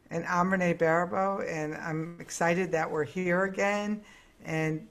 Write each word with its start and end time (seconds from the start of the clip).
And 0.09 0.25
I'm 0.25 0.51
Renee 0.51 0.73
Baribeau, 0.73 1.49
and 1.49 1.75
I'm 1.75 2.17
excited 2.19 2.71
that 2.73 2.91
we're 2.91 3.05
here 3.05 3.43
again 3.43 4.01
and 4.43 4.85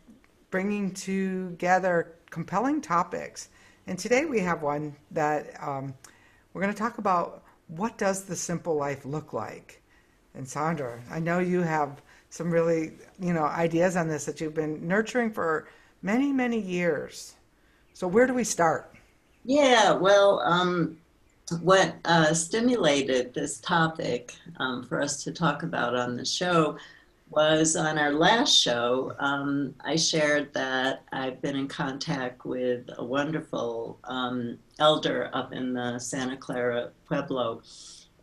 bringing 0.50 0.92
together 0.92 2.14
compelling 2.30 2.80
topics. 2.80 3.50
And 3.86 3.98
today 3.98 4.24
we 4.24 4.40
have 4.40 4.62
one 4.62 4.96
that 5.10 5.62
um, 5.62 5.94
we're 6.54 6.62
going 6.62 6.72
to 6.72 6.78
talk 6.78 6.96
about 6.96 7.44
what 7.68 7.98
does 7.98 8.24
the 8.24 8.36
simple 8.36 8.76
life 8.76 9.04
look 9.04 9.34
like? 9.34 9.82
And 10.34 10.48
Sandra, 10.48 11.02
I 11.10 11.20
know 11.20 11.40
you 11.40 11.60
have 11.60 12.00
some 12.30 12.50
really, 12.50 12.92
you 13.20 13.34
know, 13.34 13.44
ideas 13.44 13.96
on 13.96 14.08
this 14.08 14.24
that 14.24 14.40
you've 14.40 14.54
been 14.54 14.88
nurturing 14.88 15.30
for 15.30 15.68
many, 16.00 16.32
many 16.32 16.58
years. 16.58 17.34
So 17.92 18.08
where 18.08 18.26
do 18.26 18.32
we 18.32 18.44
start? 18.44 18.94
Yeah, 19.44 19.92
well, 19.92 20.40
um, 20.40 20.96
what 21.60 21.96
uh, 22.04 22.34
stimulated 22.34 23.34
this 23.34 23.58
topic 23.60 24.34
um, 24.58 24.84
for 24.84 25.00
us 25.00 25.22
to 25.24 25.32
talk 25.32 25.62
about 25.62 25.94
on 25.94 26.16
the 26.16 26.24
show 26.24 26.76
was 27.30 27.76
on 27.76 27.98
our 27.98 28.12
last 28.12 28.54
show. 28.54 29.14
Um, 29.18 29.74
I 29.84 29.96
shared 29.96 30.52
that 30.52 31.02
I've 31.12 31.40
been 31.40 31.56
in 31.56 31.66
contact 31.66 32.44
with 32.44 32.90
a 32.98 33.04
wonderful 33.04 33.98
um, 34.04 34.58
elder 34.78 35.30
up 35.32 35.52
in 35.52 35.72
the 35.72 35.98
Santa 35.98 36.36
Clara 36.36 36.90
Pueblo. 37.06 37.62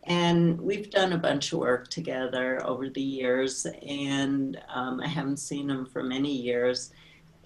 And 0.04 0.60
we've 0.60 0.90
done 0.90 1.12
a 1.12 1.18
bunch 1.18 1.52
of 1.52 1.58
work 1.58 1.88
together 1.88 2.64
over 2.64 2.88
the 2.88 3.02
years, 3.02 3.66
and 3.86 4.60
um, 4.72 5.00
I 5.00 5.08
haven't 5.08 5.38
seen 5.38 5.68
him 5.68 5.86
for 5.86 6.02
many 6.02 6.32
years. 6.32 6.92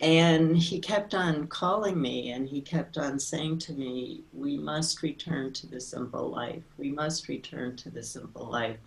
And 0.00 0.56
he 0.56 0.80
kept 0.80 1.14
on 1.14 1.46
calling 1.46 2.00
me 2.00 2.32
and 2.32 2.48
he 2.48 2.60
kept 2.60 2.98
on 2.98 3.18
saying 3.18 3.58
to 3.60 3.72
me, 3.72 4.22
We 4.32 4.58
must 4.58 5.02
return 5.02 5.52
to 5.54 5.66
the 5.66 5.80
simple 5.80 6.28
life. 6.28 6.62
We 6.78 6.90
must 6.90 7.28
return 7.28 7.76
to 7.76 7.90
the 7.90 8.02
simple 8.02 8.50
life. 8.50 8.78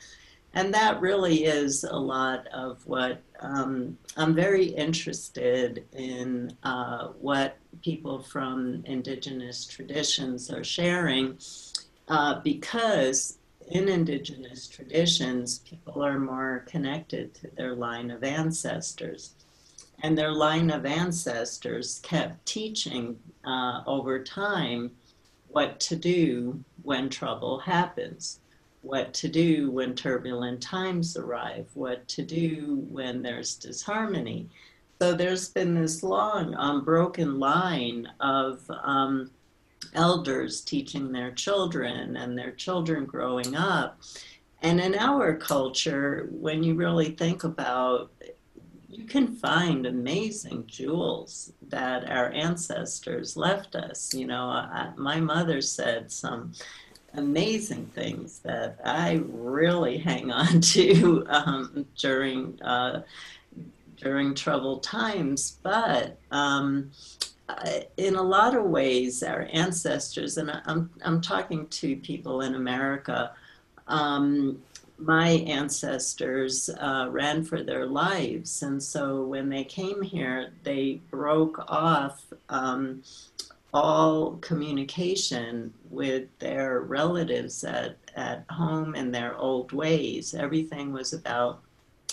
And 0.53 0.73
that 0.73 1.01
really 1.01 1.45
is 1.45 1.83
a 1.83 1.95
lot 1.95 2.47
of 2.47 2.85
what 2.87 3.21
um, 3.39 3.97
I'm 4.15 4.33
very 4.33 4.65
interested 4.65 5.85
in 5.93 6.51
uh, 6.63 7.09
what 7.19 7.57
people 7.83 8.23
from 8.23 8.83
indigenous 8.85 9.65
traditions 9.65 10.49
are 10.49 10.63
sharing 10.63 11.37
uh, 12.07 12.39
because 12.41 13.37
in 13.69 13.89
indigenous 13.89 14.67
traditions, 14.67 15.59
people 15.59 16.03
are 16.03 16.19
more 16.19 16.63
connected 16.67 17.33
to 17.35 17.47
their 17.55 17.75
line 17.75 18.09
of 18.11 18.23
ancestors 18.23 19.33
and 20.03 20.17
their 20.17 20.31
line 20.31 20.69
of 20.69 20.85
ancestors 20.85 21.99
kept 22.03 22.45
teaching 22.45 23.17
uh, 23.43 23.81
over 23.87 24.23
time 24.23 24.91
what 25.47 25.79
to 25.79 25.95
do 25.95 26.63
when 26.83 27.09
trouble 27.09 27.59
happens, 27.59 28.39
what 28.81 29.13
to 29.13 29.27
do 29.27 29.71
when 29.71 29.95
turbulent 29.95 30.61
times 30.61 31.17
arrive, 31.17 31.67
what 31.73 32.07
to 32.07 32.21
do 32.21 32.85
when 32.89 33.21
there's 33.21 33.55
disharmony. 33.55 34.49
So 35.01 35.13
there's 35.13 35.49
been 35.49 35.73
this 35.75 36.03
long, 36.03 36.55
unbroken 36.57 37.39
line 37.39 38.07
of 38.19 38.69
um, 38.83 39.31
elders 39.93 40.61
teaching 40.61 41.11
their 41.11 41.31
children 41.31 42.17
and 42.17 42.37
their 42.37 42.51
children 42.51 43.05
growing 43.05 43.55
up. 43.55 43.99
And 44.61 44.79
in 44.79 44.95
our 44.95 45.35
culture, 45.35 46.27
when 46.31 46.63
you 46.63 46.73
really 46.73 47.11
think 47.11 47.43
about 47.43 48.11
you 48.89 49.05
can 49.05 49.27
find 49.35 49.85
amazing 49.85 50.65
jewels 50.67 51.51
that 51.69 52.09
our 52.09 52.31
ancestors 52.31 53.35
left 53.35 53.75
us. 53.75 54.13
You 54.13 54.27
know, 54.27 54.45
I, 54.45 54.91
my 54.95 55.19
mother 55.19 55.61
said 55.61 56.11
some 56.11 56.53
amazing 57.13 57.87
things 57.87 58.39
that 58.39 58.79
I 58.83 59.21
really 59.27 59.97
hang 59.97 60.31
on 60.31 60.61
to 60.73 61.25
um, 61.29 61.85
during 61.97 62.61
uh, 62.61 63.03
during 63.97 64.35
troubled 64.35 64.83
times. 64.83 65.57
But 65.63 66.17
um, 66.31 66.91
in 67.97 68.15
a 68.15 68.21
lot 68.21 68.55
of 68.55 68.63
ways, 68.65 69.23
our 69.23 69.49
ancestors, 69.51 70.37
and 70.37 70.49
I'm 70.65 70.89
I'm 71.03 71.21
talking 71.21 71.67
to 71.67 71.95
people 71.97 72.41
in 72.41 72.55
America. 72.55 73.31
Um, 73.87 74.61
my 74.97 75.29
ancestors 75.29 76.69
uh, 76.69 77.07
ran 77.09 77.43
for 77.43 77.63
their 77.63 77.85
lives. 77.85 78.63
And 78.63 78.81
so 78.81 79.23
when 79.23 79.49
they 79.49 79.63
came 79.63 80.01
here, 80.01 80.51
they 80.63 81.01
broke 81.11 81.59
off 81.69 82.25
um, 82.49 83.03
all 83.73 84.37
communication 84.37 85.73
with 85.89 86.27
their 86.39 86.81
relatives 86.81 87.63
at, 87.63 87.97
at 88.15 88.43
home 88.49 88.95
in 88.95 89.11
their 89.11 89.35
old 89.37 89.71
ways. 89.71 90.33
Everything 90.33 90.91
was 90.91 91.13
about 91.13 91.61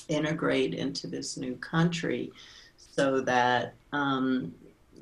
integrate 0.09 0.75
into 0.75 1.07
this 1.07 1.37
new 1.37 1.57
country 1.57 2.31
so 2.77 3.21
that 3.21 3.75
um, 3.93 4.55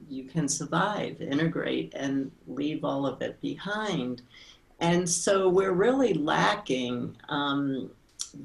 you 0.09 0.25
can 0.25 0.49
survive, 0.49 1.21
integrate, 1.21 1.93
and 1.95 2.31
leave 2.47 2.85
all 2.85 3.07
of 3.07 3.21
it 3.23 3.41
behind. 3.41 4.23
And 4.83 5.09
so 5.09 5.49
we're 5.49 5.73
really 5.73 6.13
lacking 6.13 7.17
um, 7.29 7.93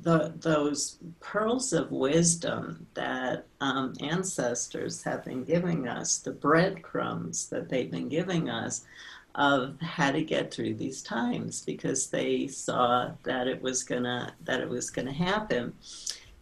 the, 0.03 0.33
those 0.37 0.99
pearls 1.19 1.73
of 1.73 1.91
wisdom 1.91 2.85
that 2.93 3.47
um, 3.59 3.95
ancestors 4.01 5.01
have 5.01 5.25
been 5.25 5.43
giving 5.43 5.87
us, 5.87 6.19
the 6.19 6.31
breadcrumbs 6.31 7.47
that 7.47 7.69
they've 7.69 7.89
been 7.89 8.07
giving 8.07 8.51
us 8.51 8.85
of 9.33 9.81
how 9.81 10.11
to 10.11 10.23
get 10.23 10.53
through 10.53 10.75
these 10.75 11.01
times 11.01 11.63
because 11.65 12.07
they 12.07 12.47
saw 12.47 13.11
that 13.23 13.47
it 13.47 13.61
was 13.61 13.83
gonna 13.83 14.33
that 14.45 14.61
it 14.61 14.69
was 14.69 14.89
gonna 14.89 15.13
happen. 15.13 15.73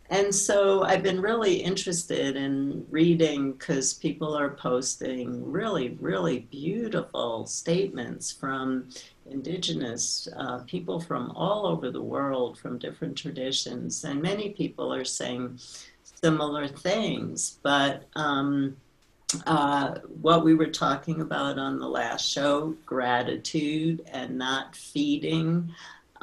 And 0.10 0.34
so 0.34 0.84
I've 0.84 1.02
been 1.02 1.20
really 1.20 1.56
interested 1.56 2.36
in 2.36 2.86
reading 2.92 3.54
because 3.54 3.96
people 3.96 4.38
are 4.38 4.52
posting 4.52 5.52
really, 5.52 5.98
really 6.00 6.42
beautiful 6.52 7.48
statements 7.48 8.32
from 8.32 8.90
indigenous 9.26 10.28
uh, 10.38 10.60
people 10.60 11.00
from 11.00 11.32
all 11.32 11.66
over 11.66 11.90
the 11.90 12.02
world, 12.02 12.60
from 12.60 12.78
different 12.78 13.18
traditions. 13.18 14.04
And 14.04 14.22
many 14.22 14.50
people 14.50 14.94
are 14.94 15.06
saying 15.06 15.60
similar 16.04 16.68
things. 16.68 17.58
But 17.64 18.04
um, 18.16 18.78
uh, 19.48 19.96
what 20.22 20.44
we 20.44 20.54
were 20.54 20.68
talking 20.68 21.22
about 21.22 21.58
on 21.58 21.80
the 21.80 21.88
last 21.88 22.30
show 22.30 22.76
gratitude 22.86 24.08
and 24.12 24.38
not 24.38 24.76
feeding 24.76 25.74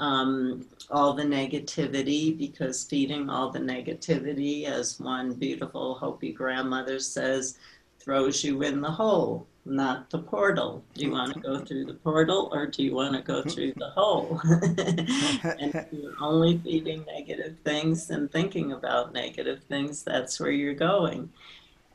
um, 0.03 0.67
all 0.91 1.15
the 1.15 1.23
negativity 1.23 2.37
because 2.37 2.83
feeding 2.85 3.31
all 3.31 3.51
the 3.51 3.61
negativity, 3.61 4.65
as 4.65 4.99
one 4.99 5.33
beautiful 5.35 5.95
Hopi 5.95 6.33
grandmother 6.33 6.99
says, 6.99 7.57
throws 8.01 8.43
you 8.43 8.63
in 8.63 8.81
the 8.81 8.91
hole, 8.91 9.47
not 9.65 10.11
the 10.11 10.19
portal. 10.19 10.83
Do 10.95 11.04
you 11.04 11.13
want 11.13 11.34
to 11.34 11.41
go 11.41 11.60
through 11.60 11.84
the 11.84 11.95
portal 11.95 12.51
or 12.53 12.66
do 12.66 12.83
you 12.83 12.97
want 12.97 13.15
to 13.15 13.22
go 13.22 13.43
through 13.43 13.75
the 13.77 13.91
hole? 13.91 14.41
and 14.45 15.87
you're 15.93 16.21
only 16.21 16.59
feeding 16.59 17.05
negative 17.07 17.55
things 17.63 18.10
and 18.10 18.28
thinking 18.33 18.72
about 18.72 19.13
negative 19.13 19.63
things, 19.69 20.03
that's 20.03 20.41
where 20.41 20.51
you're 20.51 20.75
going 20.75 21.31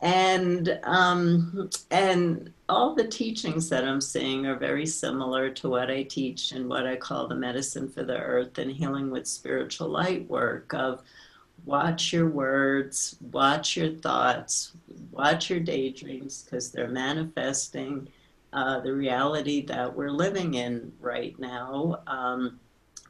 and 0.02 0.80
um, 0.84 1.70
and 1.90 2.52
all 2.70 2.94
the 2.94 3.08
teachings 3.08 3.70
that 3.70 3.84
I'm 3.84 4.02
seeing 4.02 4.46
are 4.46 4.58
very 4.58 4.86
similar 4.86 5.50
to 5.52 5.70
what 5.70 5.90
I 5.90 6.04
teach 6.04 6.52
and 6.52 6.70
what 6.70 6.86
I 6.86 6.96
call 6.96 7.28
the 7.28 7.36
medicine 7.36 7.90
for 7.90 8.04
the 8.04 8.18
earth 8.18 8.58
and 8.58 8.72
healing 8.72 9.10
with 9.10 9.26
spiritual 9.28 9.90
light 9.90 10.30
work 10.30 10.74
of 10.74 11.02
watch 11.66 12.14
your 12.14 12.30
words, 12.30 13.16
watch 13.32 13.76
your 13.76 13.92
thoughts, 13.92 14.74
watch 15.12 15.50
your 15.50 15.60
daydreams 15.60 16.44
because 16.44 16.72
they're 16.72 16.88
manifesting 16.88 18.08
uh, 18.54 18.80
the 18.80 18.94
reality 18.94 19.66
that 19.66 19.94
we're 19.96 20.12
living 20.12 20.54
in 20.54 20.92
right 21.00 21.38
now. 21.40 22.02
Um, 22.08 22.60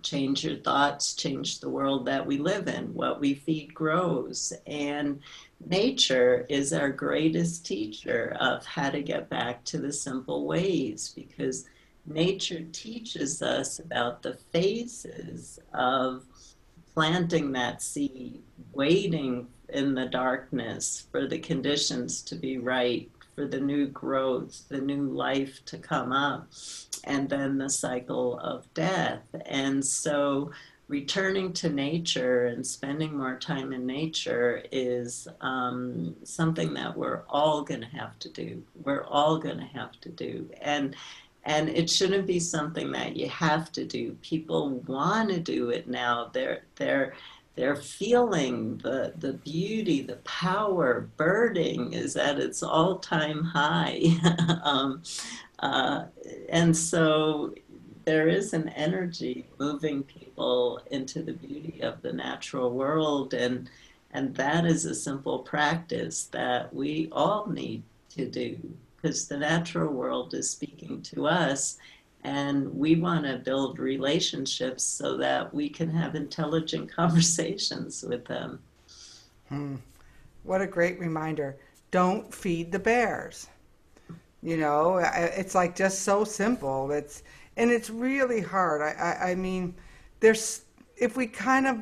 change 0.08 0.44
your 0.44 0.58
thoughts, 0.58 1.14
change 1.14 1.60
the 1.60 1.70
world 1.70 2.06
that 2.06 2.26
we 2.26 2.38
live 2.38 2.68
in. 2.68 2.94
What 2.94 3.20
we 3.20 3.34
feed 3.34 3.74
grows. 3.74 4.54
And 4.66 5.20
nature 5.66 6.46
is 6.50 6.74
our 6.74 6.90
greatest 6.90 7.66
teacher 7.66 8.38
of 8.40 8.66
how 8.66 8.90
to 8.90 9.02
get 9.02 9.30
back 9.30 9.64
to 9.66 9.78
the 9.78 9.92
simple 9.92 10.46
ways 10.46 11.14
because 11.16 11.66
nature 12.06 12.64
teaches 12.72 13.42
us 13.42 13.80
about 13.80 14.22
the 14.22 14.38
phases 14.52 15.60
of 15.74 16.24
planting 16.94 17.52
that 17.52 17.82
seed, 17.82 18.42
waiting 18.74 19.48
in 19.70 19.94
the 19.94 20.06
darkness 20.06 21.08
for 21.12 21.28
the 21.28 21.40
conditions 21.40 22.22
to 22.22 22.36
be 22.36 22.58
right, 22.58 23.12
for 23.38 23.46
the 23.46 23.60
new 23.60 23.86
growth, 23.86 24.64
the 24.68 24.82
new 24.82 25.04
life 25.04 25.64
to 25.66 25.78
come 25.78 26.12
up, 26.12 26.48
and 27.04 27.30
then 27.30 27.60
the 27.60 27.70
cycle 27.70 28.40
of 28.40 28.74
death. 28.74 29.22
And 29.46 29.86
so 29.86 30.50
returning 30.88 31.54
to 31.54 31.70
nature 31.70 32.48
and 32.48 32.66
spending 32.66 33.16
more 33.16 33.38
time 33.38 33.74
in 33.74 33.86
nature 33.86 34.64
is 34.72 35.28
um, 35.42 36.16
something 36.24 36.74
that 36.74 36.98
we're 36.98 37.22
all 37.30 37.62
going 37.62 37.82
to 37.82 37.88
have 37.88 38.18
to 38.20 38.30
do. 38.30 38.64
We're 38.84 39.06
all 39.06 39.38
going 39.38 39.60
to 39.60 39.66
have 39.66 40.02
to 40.02 40.10
do. 40.10 40.50
And 40.60 40.96
and 41.44 41.70
it 41.70 41.90
shouldn't 41.90 42.28
be 42.28 42.42
something 42.42 42.92
that 42.92 43.16
you 43.16 43.30
have 43.30 43.72
to 43.74 43.86
do. 43.86 44.18
People 44.22 44.82
want 44.88 45.30
to 45.30 45.40
do 45.40 45.70
it 45.70 45.88
now. 45.88 46.30
They're 46.34 46.64
they're 46.76 47.14
they're 47.58 47.76
feeling 47.76 48.78
the 48.78 49.14
the 49.18 49.34
beauty, 49.34 50.02
the 50.04 50.18
power. 50.18 51.10
Birding 51.18 51.92
is 51.92 52.16
at 52.16 52.40
its 52.40 52.64
all 52.64 53.00
time 53.00 53.44
high, 53.44 54.04
um, 54.64 55.02
uh, 55.60 56.06
and 56.50 56.78
so 56.78 57.54
there 58.06 58.30
is 58.30 58.54
an 58.54 58.70
energy 58.70 59.46
moving 59.60 60.02
people 60.04 60.82
into 60.92 61.22
the 61.22 61.34
beauty 61.34 61.82
of 61.82 62.02
the 62.02 62.14
natural 62.14 62.72
world 62.72 63.34
and 63.34 63.70
and 64.12 64.34
that 64.36 64.66
is 64.66 64.86
a 64.86 64.96
simple 64.96 65.40
practice 65.40 66.24
that 66.32 66.74
we 66.74 67.10
all 67.12 67.48
need 67.48 67.84
to 68.10 68.26
do 68.26 68.58
because 68.96 69.28
the 69.28 69.38
natural 69.38 69.92
world 69.92 70.34
is 70.34 70.50
speaking 70.50 71.02
to 71.02 71.28
us 71.28 71.78
and 72.24 72.74
we 72.74 72.96
want 72.96 73.26
to 73.26 73.38
build 73.38 73.80
relationships 73.80 74.84
so 74.84 75.18
that 75.18 75.54
we 75.54 75.70
can 75.70 75.90
have 75.90 76.16
intelligent 76.16 76.92
conversations 76.96 78.04
with 78.08 78.26
them. 78.26 78.60
Hmm. 79.50 79.76
What 80.44 80.62
a 80.62 80.68
great 80.68 81.00
reminder. 81.00 81.58
Don't 81.92 82.34
feed 82.34 82.72
the 82.72 82.80
bears. 82.80 83.48
You 84.42 84.58
know, 84.58 84.98
it's 84.98 85.56
like 85.56 85.76
just 85.76 86.04
so 86.04 86.24
simple. 86.24 86.92
It's 86.92 87.24
and 87.58 87.72
it's 87.72 87.90
really 87.90 88.40
hard. 88.40 88.82
I, 88.82 88.92
I, 88.92 89.32
I 89.32 89.36
mean, 89.36 89.74
there's 90.20 90.62
if 90.96 91.18
we 91.18 91.28
kind 91.28 91.68
of 91.68 91.82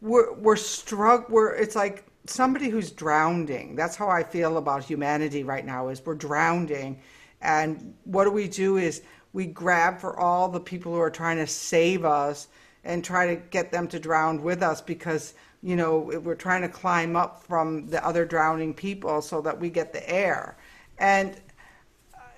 we're 0.00 0.32
we're 0.34 0.56
strugg 0.56 1.30
we're 1.30 1.54
it's 1.54 1.76
like 1.76 2.04
somebody 2.26 2.68
who's 2.68 2.90
drowning. 2.90 3.76
That's 3.76 3.96
how 3.96 4.08
I 4.08 4.22
feel 4.22 4.56
about 4.56 4.84
humanity 4.84 5.42
right 5.44 5.64
now. 5.64 5.88
Is 5.88 6.04
we're 6.04 6.14
drowning, 6.14 7.00
and 7.40 7.94
what 8.04 8.24
do 8.24 8.30
we 8.30 8.48
do? 8.48 8.76
Is 8.76 9.02
we 9.32 9.46
grab 9.46 9.98
for 9.98 10.18
all 10.18 10.48
the 10.48 10.60
people 10.60 10.92
who 10.92 11.00
are 11.00 11.10
trying 11.10 11.36
to 11.36 11.46
save 11.46 12.04
us 12.04 12.48
and 12.84 13.04
try 13.04 13.26
to 13.26 13.36
get 13.36 13.70
them 13.70 13.86
to 13.88 13.98
drown 13.98 14.42
with 14.42 14.62
us 14.62 14.80
because 14.80 15.34
you 15.62 15.76
know 15.76 15.98
we're 16.22 16.34
trying 16.34 16.62
to 16.62 16.68
climb 16.68 17.16
up 17.16 17.42
from 17.42 17.86
the 17.88 18.04
other 18.06 18.24
drowning 18.24 18.72
people 18.72 19.20
so 19.20 19.40
that 19.40 19.58
we 19.58 19.68
get 19.68 19.92
the 19.92 20.10
air 20.10 20.56
and 20.98 21.40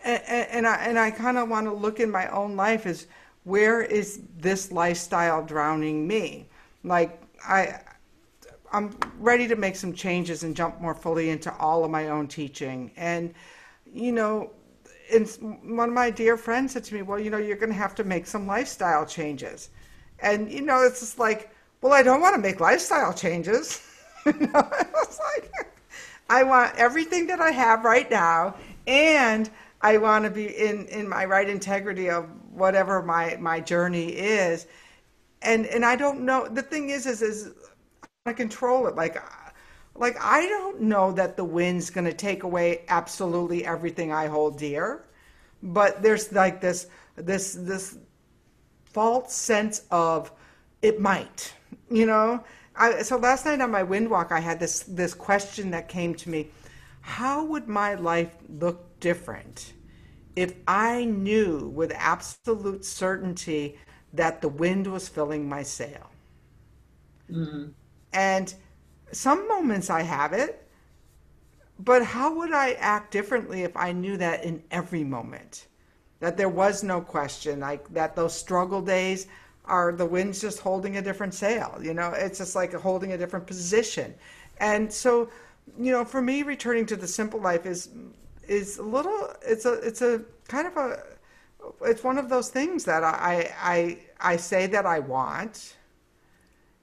and, 0.05 0.23
and 0.27 0.67
I, 0.67 0.77
and 0.85 0.99
I 0.99 1.11
kind 1.11 1.39
of 1.39 1.49
want 1.49 1.67
to 1.67 1.73
look 1.73 2.01
in 2.01 2.11
my 2.11 2.29
own 2.29 2.57
life 2.57 2.87
as 2.87 3.07
where 3.45 3.83
is 3.83 4.21
this 4.39 4.73
lifestyle 4.73 5.45
drowning 5.45 6.07
me? 6.07 6.47
Like 6.85 7.21
I, 7.47 7.81
I'm 8.73 8.97
ready 9.19 9.47
to 9.49 9.57
make 9.57 9.77
some 9.77 9.93
changes 9.93 10.45
and 10.45 10.57
jump 10.57 10.81
more 10.81 10.95
fully 10.95 11.31
into 11.31 11.55
all 11.57 11.85
of 11.85 11.91
my 11.91 12.09
own 12.09 12.29
teaching. 12.29 12.91
And, 12.97 13.35
you 13.93 14.13
know, 14.13 14.51
and 15.13 15.29
one 15.77 15.89
of 15.89 15.95
my 15.95 16.11
dear 16.11 16.37
friends 16.37 16.73
said 16.73 16.85
to 16.85 16.95
me, 16.95 17.03
well, 17.03 17.19
you 17.19 17.31
know, 17.31 17.39
you're 17.39 17.57
going 17.57 17.71
to 17.71 17.77
have 17.77 17.95
to 17.97 18.05
make 18.05 18.27
some 18.27 18.47
lifestyle 18.47 19.07
changes. 19.07 19.71
And, 20.21 20.51
you 20.51 20.63
know, 20.63 20.83
it's 20.83 21.01
just 21.01 21.19
like, 21.19 21.51
well, 21.81 21.93
I 21.93 22.03
don't 22.03 22.21
want 22.21 22.35
to 22.35 22.41
make 22.41 22.61
lifestyle 22.61 23.13
changes. 23.13 23.87
you 24.27 24.33
know, 24.33 24.69
it's 25.03 25.21
like, 25.35 25.53
I 26.31 26.43
want 26.43 26.75
everything 26.77 27.27
that 27.27 27.41
I 27.41 27.51
have 27.51 27.85
right 27.85 28.11
now 28.11 28.57
and 28.87 29.51
I 29.83 29.99
want 29.99 30.25
to 30.25 30.31
be 30.31 30.47
in, 30.47 30.87
in 30.87 31.09
my 31.09 31.25
right 31.25 31.49
integrity 31.49 32.09
of 32.09 32.27
whatever 32.53 33.03
my, 33.03 33.37
my 33.41 33.61
journey 33.61 34.09
is. 34.11 34.67
And, 35.43 35.67
and 35.67 35.85
I 35.85 35.97
don't 35.97 36.21
know, 36.21 36.47
the 36.49 36.63
thing 36.63 36.91
is, 36.91 37.07
is, 37.07 37.21
is 37.21 37.51
I 38.27 38.33
control 38.33 38.87
it. 38.87 38.95
Like, 38.95 39.17
like 39.95 40.17
I 40.21 40.47
don't 40.47 40.81
know 40.83 41.13
that 41.13 41.37
the 41.37 41.45
wind's 41.45 41.91
going 41.91 42.07
to 42.07 42.13
take 42.13 42.43
away 42.43 42.85
absolutely 42.89 43.65
everything 43.65 44.13
I 44.13 44.27
hold 44.27 44.59
dear, 44.59 45.05
but 45.63 46.03
there's 46.03 46.33
like 46.33 46.61
this, 46.61 46.87
this, 47.17 47.55
this 47.55 47.99
false 48.85 49.35
sense 49.35 49.83
of 49.91 50.33
it 50.81 51.01
might, 51.01 51.55
you 51.91 52.07
know? 52.07 52.43
I, 52.75 53.03
so 53.03 53.19
last 53.19 53.45
night 53.45 53.61
on 53.61 53.71
my 53.71 53.83
wind 53.83 54.09
walk, 54.11 54.33
I 54.33 54.41
had 54.41 54.59
this, 54.59 54.81
this 54.81 55.13
question 55.13 55.71
that 55.73 55.89
came 55.89 56.15
to 56.15 56.31
me. 56.31 56.49
How 57.03 57.45
would 57.45 57.69
my 57.69 57.95
life 57.95 58.35
look 58.49 58.99
different 58.99 59.75
if 60.37 60.55
I 60.67 61.05
knew 61.05 61.71
with 61.75 61.93
absolute 61.95 62.85
certainty 62.85 63.77
that 64.13 64.41
the 64.41 64.49
wind 64.49 64.87
was 64.87 65.09
filling 65.09 65.49
my 65.49 65.63
sail. 65.63 66.11
Mm-hmm. 67.31 67.69
And 68.13 68.55
some 69.13 69.47
moments 69.49 69.91
I 69.91 70.03
have 70.03 70.33
it, 70.33 70.67
but 71.79 72.05
how 72.05 72.35
would 72.35 72.53
I 72.53 72.73
act 72.73 73.13
differently 73.13 73.63
if 73.63 73.77
I 73.77 73.93
knew 73.93 74.17
that 74.17 74.45
in 74.45 74.63
every 74.71 75.05
moment? 75.05 75.67
That 76.21 76.37
there 76.37 76.49
was 76.49 76.83
no 76.83 77.01
question, 77.01 77.61
like 77.61 77.93
that 77.93 78.15
those 78.15 78.35
struggle 78.35 78.81
days 78.81 79.27
are 79.65 79.93
the 79.93 80.07
wind's 80.07 80.41
just 80.41 80.61
holding 80.61 80.97
a 80.97 81.03
different 81.03 81.35
sail. 81.35 81.79
You 81.81 81.95
know, 81.95 82.11
it's 82.11 82.39
just 82.39 82.55
like 82.55 82.73
holding 82.73 83.13
a 83.13 83.19
different 83.19 83.47
position. 83.47 84.15
And 84.59 84.93
so, 84.93 85.31
you 85.79 85.91
know, 85.91 86.05
for 86.05 86.23
me, 86.23 86.43
returning 86.43 86.87
to 86.87 86.97
the 86.97 87.09
simple 87.09 87.41
life 87.41 87.67
is 87.67 87.89
is 88.49 88.79
a 88.79 88.83
little 88.83 89.33
it's 89.43 89.65
a 89.65 89.75
it's 89.75 90.03
a 90.03 90.23
kind 90.49 90.67
of 90.67 90.77
a 90.77 91.03
it's 91.83 92.03
one 92.03 92.19
of 92.19 92.29
those 92.29 92.49
things 92.49 92.85
that 92.85 93.05
I 93.05 93.53
I 93.61 93.99
I 94.21 94.37
say 94.37 94.67
that 94.69 94.87
I 94.87 94.99
want 94.99 95.77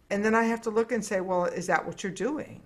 and 0.10 0.24
then 0.24 0.36
I 0.36 0.44
have 0.44 0.62
to 0.64 0.70
look 0.70 0.92
and 0.92 1.04
say, 1.04 1.22
well, 1.22 1.46
is 1.46 1.68
that 1.68 1.86
what 1.86 2.04
you're 2.04 2.12
doing? 2.12 2.62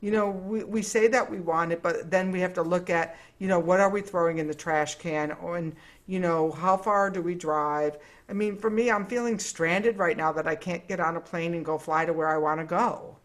You 0.00 0.12
know, 0.12 0.30
we, 0.30 0.62
we 0.62 0.82
say 0.82 1.08
that 1.08 1.28
we 1.28 1.40
want 1.40 1.72
it, 1.72 1.82
but 1.82 2.08
then 2.08 2.30
we 2.30 2.40
have 2.40 2.54
to 2.54 2.62
look 2.62 2.88
at, 2.88 3.16
you 3.38 3.48
know, 3.48 3.58
what 3.58 3.80
are 3.80 3.90
we 3.90 4.00
throwing 4.00 4.38
in 4.38 4.46
the 4.46 4.54
trash 4.54 4.94
can? 4.94 5.32
And, 5.42 5.74
you 6.06 6.20
know, 6.20 6.52
how 6.52 6.76
far 6.76 7.10
do 7.10 7.20
we 7.20 7.34
drive? 7.34 7.98
I 8.28 8.32
mean, 8.32 8.56
for 8.56 8.70
me, 8.70 8.92
I'm 8.92 9.06
feeling 9.06 9.40
stranded 9.40 9.98
right 9.98 10.16
now 10.16 10.30
that 10.32 10.46
I 10.46 10.54
can't 10.54 10.86
get 10.86 11.00
on 11.00 11.16
a 11.16 11.20
plane 11.20 11.54
and 11.54 11.64
go 11.64 11.78
fly 11.78 12.04
to 12.04 12.12
where 12.12 12.28
I 12.28 12.38
want 12.38 12.60
to 12.60 12.64
go. 12.64 13.16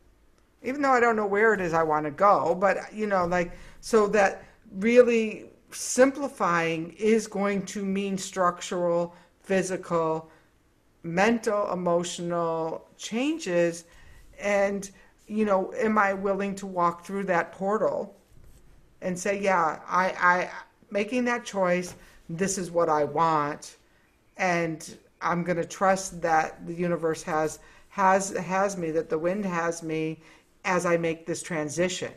Even 0.64 0.82
though 0.82 0.92
I 0.92 1.00
don't 1.00 1.16
know 1.16 1.28
where 1.28 1.54
it 1.54 1.62
is 1.62 1.74
I 1.74 1.84
want 1.84 2.06
to 2.06 2.12
go, 2.12 2.56
but, 2.56 2.92
you 2.92 3.06
know, 3.06 3.26
like, 3.26 3.52
so 3.82 4.08
that 4.08 4.44
really 4.72 5.52
simplifying 5.70 6.94
is 6.94 7.28
going 7.28 7.66
to 7.68 7.86
mean 7.86 8.18
structural, 8.18 9.14
physical, 9.42 10.32
mental, 11.04 11.72
emotional 11.72 12.88
changes. 12.98 13.86
And, 14.40 14.90
you 15.28 15.46
know, 15.46 15.74
am 15.78 15.98
I 15.98 16.14
willing 16.14 16.56
to 16.56 16.66
walk 16.66 17.06
through 17.06 17.26
that 17.26 17.52
portal 17.52 18.16
and 19.02 19.18
say, 19.18 19.40
yeah, 19.40 19.80
I, 19.88 20.06
I 20.10 20.50
making 20.90 21.26
that 21.26 21.44
choice, 21.46 21.96
this 22.30 22.58
is 22.58 22.72
what 22.72 22.90
I 22.90 23.04
want. 23.04 23.78
And 24.38 24.98
I'm 25.22 25.44
going 25.44 25.58
to 25.58 25.66
trust 25.66 26.22
that 26.22 26.66
the 26.66 26.74
universe 26.74 27.24
has 27.24 27.60
has 27.90 28.36
has 28.38 28.76
me, 28.76 28.90
that 28.92 29.10
the 29.10 29.20
wind 29.20 29.46
has 29.46 29.84
me 29.84 30.20
as 30.66 30.86
I 30.86 30.98
make 30.98 31.26
this 31.28 31.44
transition. 31.44 32.12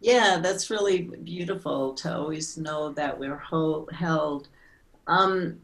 Yeah, 0.00 0.38
that's 0.40 0.70
really 0.70 1.02
beautiful 1.02 1.94
to 1.94 2.16
always 2.16 2.56
know 2.56 2.92
that 2.92 3.18
we're 3.18 3.36
hold, 3.36 3.92
held. 3.92 4.48
Um, 5.06 5.60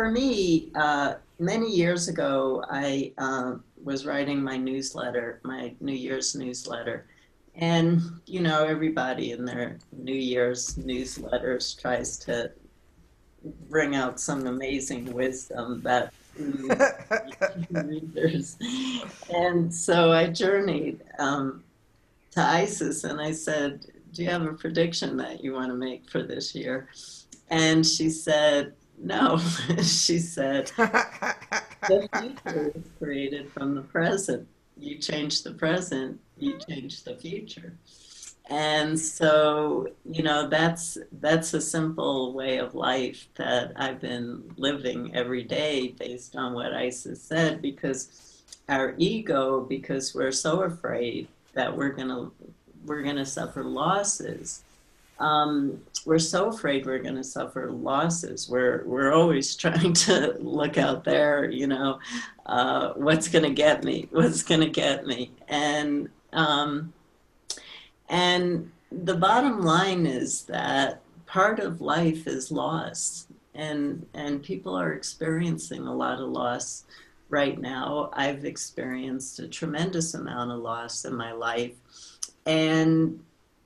for 0.00 0.10
me, 0.10 0.70
uh, 0.76 1.16
many 1.38 1.70
years 1.70 2.08
ago, 2.08 2.64
I 2.70 3.12
uh, 3.18 3.56
was 3.84 4.06
writing 4.06 4.42
my 4.42 4.56
newsletter, 4.56 5.40
my 5.42 5.74
New 5.78 5.92
Year's 5.92 6.34
newsletter. 6.34 7.04
And, 7.56 8.00
you 8.24 8.40
know, 8.40 8.64
everybody 8.64 9.32
in 9.32 9.44
their 9.44 9.76
New 9.92 10.14
Year's 10.14 10.76
newsletters 10.76 11.78
tries 11.78 12.16
to 12.20 12.50
bring 13.68 13.94
out 13.94 14.18
some 14.18 14.46
amazing 14.46 15.12
wisdom 15.12 15.82
that 15.82 16.14
readers. 17.70 18.56
And 19.28 19.74
so 19.74 20.12
I 20.12 20.28
journeyed. 20.28 21.02
Um, 21.18 21.62
to 22.30 22.40
Isis 22.40 23.04
and 23.04 23.20
I 23.20 23.32
said, 23.32 23.84
Do 24.14 24.22
you 24.22 24.30
have 24.30 24.46
a 24.46 24.54
prediction 24.54 25.18
that 25.18 25.44
you 25.44 25.52
want 25.52 25.68
to 25.68 25.76
make 25.76 26.08
for 26.08 26.22
this 26.22 26.54
year? 26.54 26.88
And 27.50 27.84
she 27.84 28.08
said, 28.08 28.72
No. 29.02 29.38
she 29.82 30.18
said, 30.18 30.70
The 30.76 32.08
future 32.18 32.72
is 32.74 32.84
created 32.98 33.50
from 33.52 33.74
the 33.74 33.82
present. 33.82 34.46
You 34.76 34.98
change 34.98 35.42
the 35.42 35.52
present, 35.52 36.20
you 36.38 36.58
change 36.68 37.04
the 37.04 37.16
future. 37.16 37.74
And 38.48 38.98
so, 38.98 39.88
you 40.04 40.24
know, 40.24 40.48
that's 40.48 40.98
that's 41.20 41.54
a 41.54 41.60
simple 41.60 42.32
way 42.32 42.58
of 42.58 42.74
life 42.74 43.28
that 43.36 43.72
I've 43.76 44.00
been 44.00 44.52
living 44.56 45.14
every 45.14 45.44
day 45.44 45.94
based 45.98 46.34
on 46.34 46.52
what 46.52 46.72
Isis 46.74 47.22
said 47.22 47.62
because 47.62 48.42
our 48.68 48.94
ego, 48.98 49.60
because 49.60 50.14
we're 50.14 50.32
so 50.32 50.62
afraid 50.62 51.28
that 51.54 51.76
we're 51.76 51.90
gonna 51.90 52.30
we're 52.84 53.02
gonna 53.02 53.26
suffer 53.26 53.62
losses. 53.62 54.64
Um, 55.20 55.82
we're 56.06 56.18
so 56.18 56.48
afraid 56.48 56.86
we're 56.86 56.98
going 56.98 57.16
to 57.16 57.24
suffer 57.24 57.70
losses. 57.70 58.48
We're 58.48 58.84
we're 58.86 59.12
always 59.12 59.54
trying 59.64 59.92
to 59.92 60.36
look 60.40 60.78
out 60.78 61.04
there, 61.04 61.50
you 61.50 61.66
know, 61.66 62.00
uh, 62.46 62.94
what's 62.94 63.28
going 63.28 63.44
to 63.44 63.50
get 63.50 63.84
me? 63.84 64.08
What's 64.10 64.42
going 64.42 64.62
to 64.62 64.70
get 64.70 65.06
me? 65.06 65.32
And 65.48 66.08
um, 66.32 66.92
and 68.08 68.70
the 68.90 69.16
bottom 69.16 69.62
line 69.62 70.06
is 70.06 70.42
that 70.44 71.02
part 71.26 71.60
of 71.60 71.80
life 71.80 72.26
is 72.26 72.50
loss, 72.50 73.26
and 73.54 74.06
and 74.14 74.42
people 74.42 74.74
are 74.74 74.92
experiencing 74.94 75.86
a 75.86 75.94
lot 75.94 76.20
of 76.20 76.30
loss 76.30 76.84
right 77.28 77.60
now. 77.60 78.10
I've 78.14 78.44
experienced 78.44 79.38
a 79.38 79.46
tremendous 79.46 80.14
amount 80.14 80.50
of 80.50 80.58
loss 80.60 81.04
in 81.04 81.14
my 81.14 81.32
life, 81.32 81.74
and 82.46 83.20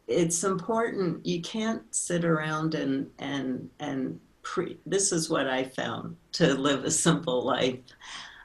it's 0.06 0.44
important. 0.44 1.24
You 1.24 1.40
can't 1.40 1.82
sit 1.94 2.24
around 2.24 2.74
and 2.74 3.10
and 3.18 3.70
and 3.80 4.20
pre. 4.42 4.78
This 4.86 5.12
is 5.12 5.30
what 5.30 5.48
I 5.48 5.64
found 5.64 6.16
to 6.32 6.54
live 6.54 6.84
a 6.84 6.90
simple 6.90 7.42
life. 7.42 7.80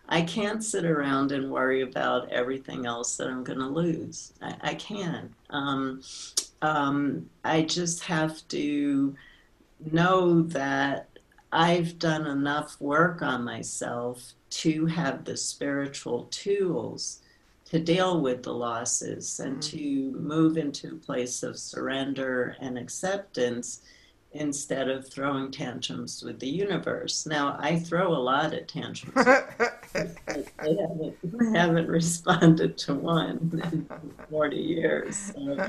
I 0.07 0.23
can't 0.23 0.63
sit 0.63 0.85
around 0.85 1.31
and 1.31 1.51
worry 1.51 1.81
about 1.81 2.31
everything 2.31 2.87
else 2.87 3.15
that 3.17 3.27
I'm 3.27 3.43
going 3.43 3.59
to 3.59 3.67
lose. 3.67 4.33
I, 4.41 4.55
I 4.61 4.73
can't. 4.73 5.31
Um, 5.51 6.01
um, 6.63 7.29
I 7.43 7.61
just 7.61 8.03
have 8.05 8.47
to 8.47 9.15
know 9.91 10.41
that 10.41 11.09
I've 11.51 11.99
done 11.99 12.25
enough 12.25 12.79
work 12.81 13.21
on 13.21 13.43
myself 13.43 14.33
to 14.49 14.87
have 14.87 15.25
the 15.25 15.37
spiritual 15.37 16.27
tools 16.31 17.21
to 17.69 17.79
deal 17.79 18.21
with 18.21 18.43
the 18.43 18.53
losses 18.53 19.39
and 19.39 19.57
mm-hmm. 19.57 19.77
to 19.77 20.19
move 20.19 20.57
into 20.57 20.93
a 20.93 21.05
place 21.05 21.43
of 21.43 21.57
surrender 21.57 22.55
and 22.59 22.77
acceptance 22.77 23.81
instead 24.33 24.89
of 24.89 25.07
throwing 25.07 25.49
tantrums 25.49 26.23
with 26.23 26.39
the 26.39 26.47
universe. 26.47 27.25
Now, 27.25 27.57
I 27.59 27.79
throw 27.79 28.13
a 28.13 28.17
lot 28.17 28.53
of 28.53 28.67
tantrums. 28.67 29.15
I, 29.95 30.07
haven't, 30.59 31.15
I 31.41 31.57
haven't 31.57 31.87
responded 31.87 32.77
to 32.79 32.93
one 32.93 33.59
in 33.63 33.89
40 34.29 34.55
years. 34.55 35.31
So 35.33 35.67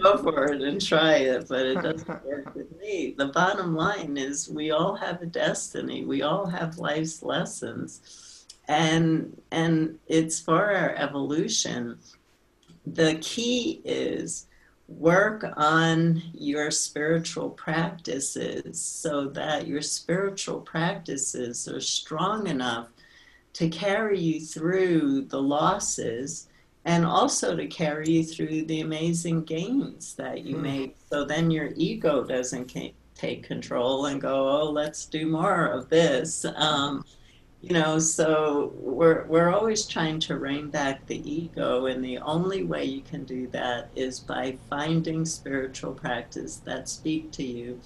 go 0.00 0.18
for 0.18 0.52
it 0.52 0.62
and 0.62 0.80
try 0.80 1.14
it, 1.14 1.48
but 1.48 1.66
it 1.66 1.82
doesn't 1.82 2.24
work 2.24 2.54
with 2.54 2.78
me. 2.80 3.14
The 3.18 3.26
bottom 3.26 3.74
line 3.74 4.16
is 4.16 4.48
we 4.48 4.70
all 4.70 4.94
have 4.94 5.20
a 5.20 5.26
destiny, 5.26 6.04
we 6.04 6.22
all 6.22 6.46
have 6.46 6.78
life's 6.78 7.24
lessons. 7.24 8.21
And, 8.68 9.40
and 9.50 9.98
it's 10.06 10.40
for 10.40 10.72
our 10.72 10.94
evolution. 10.94 11.98
The 12.86 13.16
key 13.16 13.80
is 13.84 14.46
work 14.88 15.44
on 15.56 16.22
your 16.34 16.70
spiritual 16.70 17.50
practices 17.50 18.80
so 18.80 19.28
that 19.28 19.66
your 19.66 19.82
spiritual 19.82 20.60
practices 20.60 21.68
are 21.68 21.80
strong 21.80 22.46
enough 22.46 22.88
to 23.54 23.68
carry 23.68 24.18
you 24.18 24.40
through 24.40 25.22
the 25.22 25.40
losses 25.40 26.48
and 26.84 27.04
also 27.04 27.54
to 27.54 27.66
carry 27.66 28.08
you 28.08 28.24
through 28.24 28.64
the 28.64 28.80
amazing 28.80 29.44
gains 29.44 30.14
that 30.14 30.42
you 30.44 30.56
mm. 30.56 30.62
make. 30.62 30.96
So 31.10 31.24
then 31.24 31.50
your 31.50 31.70
ego 31.76 32.24
doesn't 32.24 32.74
take 33.14 33.42
control 33.44 34.06
and 34.06 34.20
go, 34.20 34.48
oh, 34.48 34.70
let's 34.70 35.06
do 35.06 35.26
more 35.26 35.66
of 35.66 35.88
this. 35.88 36.44
Um, 36.56 37.04
you 37.62 37.72
know 37.72 37.98
so 37.98 38.72
we're 38.76 39.24
we're 39.26 39.48
always 39.48 39.86
trying 39.86 40.18
to 40.18 40.36
rein 40.36 40.68
back 40.68 41.06
the 41.06 41.30
ego 41.30 41.86
and 41.86 42.04
the 42.04 42.18
only 42.18 42.64
way 42.64 42.84
you 42.84 43.00
can 43.02 43.24
do 43.24 43.46
that 43.48 43.88
is 43.94 44.18
by 44.18 44.58
finding 44.68 45.24
spiritual 45.24 45.92
practice 45.94 46.56
that 46.56 46.88
speak 46.88 47.30
to 47.30 47.44
you 47.44 47.80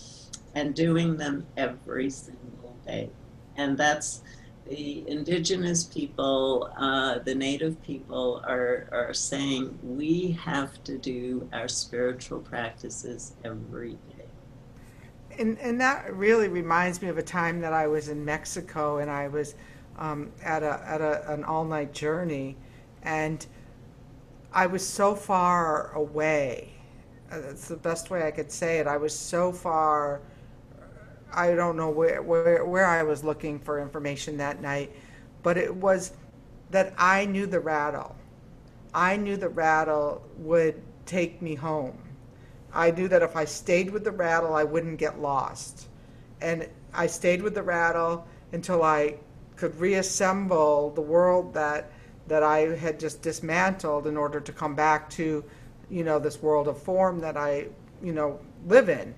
and 0.57 0.75
doing 0.75 1.19
them 1.19 1.47
every 1.57 2.09
single 2.09 2.75
day. 2.87 3.11
And 3.57 3.77
that's 3.77 4.23
the 4.67 5.09
indigenous 5.09 5.85
people 5.85 6.73
uh, 6.77 7.21
the 7.21 7.35
native 7.35 7.81
people 7.83 8.43
are 8.45 8.89
are 8.91 9.15
saying 9.15 9.79
we 9.83 10.33
have 10.33 10.83
to 10.83 10.99
do 10.99 11.49
our 11.53 11.69
spiritual 11.69 12.41
practices 12.41 13.35
every 13.45 13.97
and, 15.39 15.59
and 15.59 15.81
that 15.81 16.15
really 16.15 16.49
reminds 16.49 17.03
me 17.03 17.09
of 17.09 17.19
a 17.19 17.23
time 17.23 17.61
that 17.61 17.73
I 17.73 17.87
was 17.87 18.09
in 18.09 18.25
Mexico 18.25 18.99
and 18.99 19.11
I 19.11 19.29
was 19.29 19.55
um, 19.99 20.33
at, 20.43 20.63
a, 20.63 20.83
at 20.87 21.01
a, 21.01 21.33
an 21.33 21.45
all 21.45 21.65
night 21.65 21.93
journey. 21.93 22.57
And 23.03 23.47
I 24.53 24.67
was 24.67 24.87
so 24.87 25.15
far 25.15 25.93
away. 25.93 26.73
Uh, 27.31 27.41
that's 27.41 27.69
the 27.69 27.77
best 27.77 28.11
way 28.11 28.27
I 28.27 28.31
could 28.31 28.51
say 28.51 28.79
it. 28.79 28.87
I 28.87 28.97
was 28.97 29.17
so 29.17 29.53
far. 29.53 30.21
I 31.33 31.55
don't 31.55 31.77
know 31.77 31.91
where, 31.91 32.23
where, 32.23 32.65
where 32.65 32.87
I 32.87 33.03
was 33.03 33.25
looking 33.25 33.59
for 33.59 33.81
information 33.81 34.37
that 34.39 34.63
night, 34.63 34.93
but 35.43 35.57
it 35.57 35.75
was 35.75 36.13
that 36.71 36.95
I 36.97 37.27
knew 37.27 37.47
the 37.47 37.61
rattle. 37.61 38.17
I 38.95 39.17
knew 39.17 39.37
the 39.37 39.49
rattle 39.49 40.27
would 40.39 40.81
take 41.05 41.43
me 41.43 41.55
home. 41.55 41.99
I 42.77 42.91
knew 42.91 43.09
that 43.09 43.23
if 43.23 43.35
I 43.37 43.47
stayed 43.47 43.91
with 43.91 44.05
the 44.05 44.13
rattle, 44.13 44.55
I 44.55 44.65
wouldn't 44.65 44.99
get 44.99 45.19
lost. 45.19 45.89
And 46.43 46.69
I 46.93 47.07
stayed 47.07 47.43
with 47.43 47.55
the 47.55 47.63
rattle 47.63 48.27
until 48.53 48.83
I 48.83 49.17
could 49.57 49.81
reassemble 49.81 50.91
the 50.91 51.01
world 51.01 51.55
that 51.55 51.91
that 52.29 52.43
I 52.43 52.59
had 52.77 53.01
just 53.01 53.23
dismantled 53.23 54.07
in 54.07 54.17
order 54.17 54.41
to 54.41 54.53
come 54.53 54.75
back 54.75 55.09
to, 55.11 55.45
you 55.89 56.05
know, 56.05 56.19
this 56.19 56.43
world 56.43 56.67
of 56.67 56.77
form 56.83 57.21
that 57.21 57.37
I, 57.37 57.69
you 58.03 58.13
know, 58.13 58.41
live 58.67 58.89
in. 58.89 59.15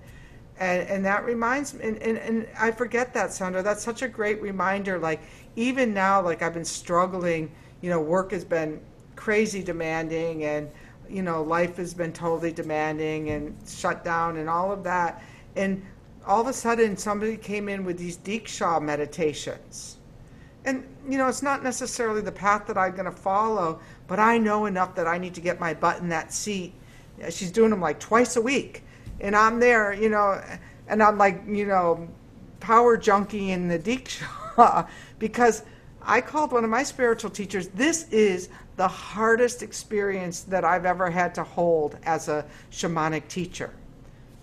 And, 0.59 0.87
and 0.87 1.03
that 1.05 1.25
reminds 1.25 1.73
me, 1.73 1.85
and, 1.85 1.97
and, 2.03 2.17
and 2.19 2.47
I 2.59 2.69
forget 2.71 3.13
that, 3.15 3.33
Sandra. 3.33 3.63
That's 3.63 3.83
such 3.83 4.03
a 4.03 4.07
great 4.07 4.39
reminder. 4.41 4.99
Like, 4.99 5.21
even 5.55 5.91
now, 5.91 6.21
like, 6.21 6.43
I've 6.43 6.53
been 6.53 6.63
struggling, 6.63 7.51
you 7.81 7.89
know, 7.89 7.99
work 7.99 8.31
has 8.31 8.45
been 8.45 8.79
crazy 9.15 9.63
demanding, 9.63 10.43
and, 10.43 10.69
you 11.09 11.21
know, 11.21 11.43
life 11.43 11.77
has 11.77 11.93
been 11.93 12.13
totally 12.13 12.51
demanding 12.51 13.29
and 13.29 13.55
shut 13.67 14.03
down 14.03 14.37
and 14.37 14.49
all 14.49 14.71
of 14.71 14.83
that. 14.83 15.21
And 15.55 15.83
all 16.25 16.41
of 16.41 16.47
a 16.47 16.53
sudden, 16.53 16.97
somebody 16.97 17.37
came 17.37 17.69
in 17.69 17.83
with 17.83 17.97
these 17.97 18.17
Diksha 18.17 18.81
meditations. 18.81 19.97
And, 20.65 20.83
you 21.07 21.17
know, 21.17 21.27
it's 21.27 21.41
not 21.41 21.63
necessarily 21.63 22.21
the 22.21 22.31
path 22.31 22.67
that 22.67 22.77
I'm 22.77 22.91
going 22.91 23.05
to 23.05 23.11
follow, 23.11 23.79
but 24.07 24.19
I 24.19 24.37
know 24.37 24.65
enough 24.65 24.95
that 24.95 25.07
I 25.07 25.17
need 25.17 25.33
to 25.35 25.41
get 25.41 25.59
my 25.59 25.73
butt 25.73 25.99
in 25.99 26.09
that 26.09 26.33
seat. 26.33 26.73
She's 27.29 27.51
doing 27.51 27.69
them 27.69 27.81
like 27.81 27.99
twice 27.99 28.35
a 28.35 28.41
week. 28.41 28.83
And 29.21 29.35
I'm 29.35 29.59
there, 29.59 29.93
you 29.93 30.09
know, 30.09 30.41
and 30.87 31.01
I'm 31.01 31.17
like, 31.17 31.41
you 31.47 31.65
know, 31.65 32.07
power 32.59 32.97
junkie 32.97 33.51
in 33.51 33.67
the 33.67 33.79
Diksha 33.79 34.87
because 35.19 35.63
I 36.09 36.21
called 36.21 36.51
one 36.51 36.63
of 36.63 36.71
my 36.71 36.81
spiritual 36.81 37.29
teachers, 37.29 37.67
this 37.67 38.09
is 38.09 38.49
the 38.77 38.87
hardest 38.87 39.61
experience 39.61 40.41
that 40.41 40.65
I've 40.65 40.85
ever 40.85 41.11
had 41.11 41.35
to 41.35 41.43
hold 41.43 41.97
as 42.03 42.27
a 42.29 42.45
shamanic 42.71 43.27
teacher, 43.27 43.71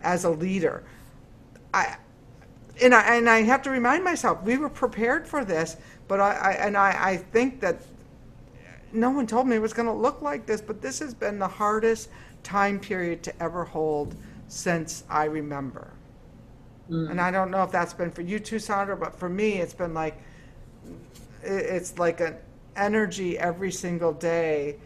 as 0.01 0.23
a 0.23 0.31
leader. 0.31 0.85
I, 1.75 1.97
and 2.81 2.95
I, 2.95 3.17
and 3.17 3.29
I 3.29 3.43
have 3.43 3.63
to 3.63 3.71
remind 3.71 4.05
myself, 4.05 4.41
we 4.45 4.57
were 4.57 4.69
prepared 4.69 5.27
for 5.27 5.45
this, 5.45 5.77
but 6.07 6.21
I, 6.21 6.35
I 6.35 6.53
and 6.53 6.77
I, 6.77 6.97
I 6.99 7.17
think 7.17 7.61
that 7.63 7.83
no 8.93 9.11
one 9.11 9.27
told 9.27 9.49
me 9.49 9.57
it 9.57 9.63
was 9.63 9.73
going 9.73 9.89
to 9.89 9.93
look 9.93 10.23
like 10.23 10.47
this, 10.47 10.61
but 10.61 10.81
this 10.81 11.01
has 11.01 11.15
been 11.15 11.41
the 11.41 11.49
hardest 11.49 12.11
time 12.45 12.79
period 12.79 13.25
to 13.25 13.43
ever 13.43 13.65
hold 13.65 14.15
since 14.47 15.03
I 15.11 15.25
remember. 15.25 15.91
Mm. 16.89 17.11
And 17.11 17.21
I 17.21 17.33
don't 17.33 17.51
know 17.51 17.65
if 17.65 17.73
that's 17.73 17.93
been 17.93 18.13
for 18.13 18.23
you 18.23 18.39
too, 18.39 18.61
Sandra, 18.61 18.97
but 18.97 19.19
for 19.19 19.29
me, 19.29 19.55
it's 19.55 19.75
been 19.75 19.95
like, 19.95 20.17
it's 21.47 21.99
like 21.99 22.21
an 22.21 22.37
energy 22.77 23.39
every 23.39 23.73
single 23.73 24.13
day 24.13 24.77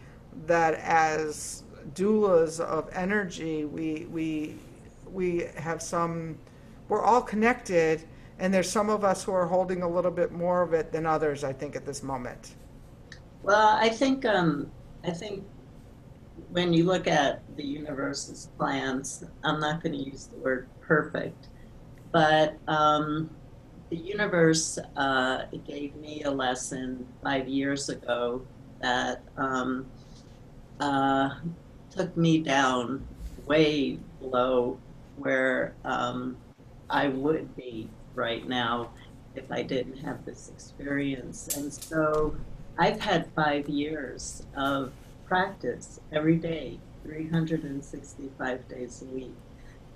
that 0.45 0.75
as 0.75 1.63
doulas 1.93 2.59
of 2.59 2.89
energy, 2.93 3.65
we, 3.65 4.05
we, 4.11 4.55
we 5.11 5.47
have 5.57 5.81
some, 5.81 6.37
we're 6.87 7.03
all 7.03 7.21
connected 7.21 8.03
and 8.41 8.51
there's 8.51 8.69
some 8.69 8.89
of 8.89 9.03
us 9.03 9.23
who 9.23 9.31
are 9.31 9.45
holding 9.45 9.83
a 9.83 9.87
little 9.87 10.09
bit 10.09 10.31
more 10.31 10.63
of 10.63 10.73
it 10.73 10.91
than 10.91 11.05
others, 11.05 11.43
I 11.43 11.53
think, 11.53 11.75
at 11.75 11.85
this 11.85 12.01
moment. 12.01 12.55
Well, 13.43 13.77
I 13.77 13.87
think 13.87 14.25
um, 14.25 14.71
I 15.03 15.11
think 15.11 15.43
when 16.49 16.73
you 16.73 16.85
look 16.85 17.05
at 17.07 17.43
the 17.55 17.63
universe's 17.63 18.49
plans, 18.57 19.23
I'm 19.43 19.59
not 19.59 19.83
going 19.83 19.93
to 19.93 20.09
use 20.09 20.25
the 20.25 20.37
word 20.37 20.67
perfect, 20.81 21.49
but 22.11 22.57
um, 22.67 23.29
the 23.91 23.97
universe 23.97 24.79
uh, 24.95 25.43
gave 25.67 25.93
me 25.97 26.23
a 26.23 26.31
lesson 26.31 27.05
five 27.21 27.47
years 27.47 27.89
ago 27.89 28.41
that 28.81 29.21
um, 29.35 29.85
uh, 30.79 31.29
took 31.93 32.15
me 32.15 32.39
down 32.39 33.05
way 33.45 33.99
below 34.21 34.79
where 35.17 35.73
um, 35.83 36.37
I 36.89 37.09
would 37.09 37.53
be 37.57 37.89
right 38.15 38.47
now 38.47 38.91
if 39.35 39.51
I 39.51 39.61
didn't 39.61 39.97
have 39.97 40.23
this 40.23 40.49
experience. 40.49 41.49
And 41.57 41.71
so 41.71 42.33
I've 42.77 43.01
had 43.01 43.29
five 43.35 43.67
years 43.67 44.43
of 44.55 44.93
practice 45.25 45.99
every 46.13 46.37
day, 46.37 46.79
365 47.03 48.69
days 48.69 49.01
a 49.01 49.05
week, 49.13 49.35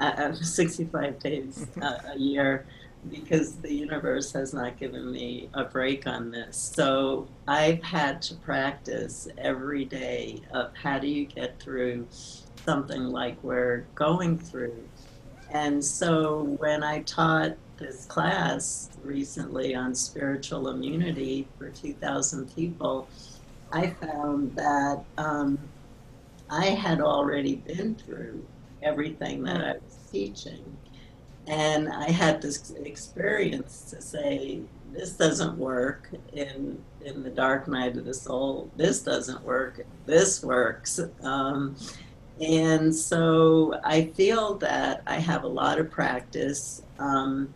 uh, 0.02 0.12
uh 0.18 0.34
65 0.34 1.20
days 1.20 1.68
uh, 1.82 2.00
a 2.14 2.20
year, 2.20 2.66
because 3.10 3.56
the 3.58 3.74
universe 3.74 4.32
has 4.34 4.54
not 4.54 4.78
given 4.78 5.12
me 5.12 5.50
a 5.54 5.64
break 5.66 6.08
on 6.08 6.32
this. 6.32 6.58
So 6.58 7.28
I've 7.48 7.84
had 7.84 8.22
to 8.24 8.36
practice 8.36 9.28
every 9.38 9.86
day 9.86 10.42
of 10.52 10.76
how 10.76 11.00
do 11.00 11.08
you 11.08 11.26
get 11.26 11.60
through 11.60 12.08
something 12.66 13.04
like 13.10 13.42
we're 13.44 13.86
going 13.96 14.38
through 14.40 14.84
And 15.52 15.84
so 15.84 16.44
when 16.60 16.84
I 16.84 17.02
taught 17.04 17.56
this 17.78 18.06
class 18.06 18.90
recently 19.04 19.76
on 19.76 19.94
spiritual 19.94 20.70
immunity 20.70 21.48
for 21.58 21.70
2,000 21.70 22.54
people, 22.56 23.08
I 23.72 23.92
found 23.92 24.56
that 24.56 25.04
um, 25.18 25.60
I 26.50 26.68
had 26.68 27.02
already 27.02 27.58
been 27.58 27.96
through 27.96 28.46
everything 28.82 29.44
that 29.44 29.62
I 29.62 29.74
was 29.74 29.98
teaching. 30.12 30.64
And 31.48 31.90
I 31.90 32.10
had 32.10 32.42
this 32.42 32.72
experience 32.72 33.90
to 33.92 34.02
say, 34.02 34.62
this 34.92 35.12
doesn't 35.12 35.58
work 35.58 36.10
in 36.34 36.82
in 37.06 37.22
the 37.22 37.30
dark 37.30 37.68
night 37.68 37.96
of 37.98 38.06
the 38.06 38.14
soul. 38.14 38.72
This 38.75 39.04
doesn't 39.04 39.44
work. 39.44 39.86
This 40.06 40.44
works. 40.44 41.00
Um, 41.22 41.75
and 42.42 42.94
so 42.94 43.80
I 43.84 44.06
feel 44.08 44.56
that 44.56 45.04
I 45.06 45.20
have 45.20 45.44
a 45.44 45.48
lot 45.48 45.80
of 45.80 45.92
practice. 45.92 46.82
Um, 47.00 47.54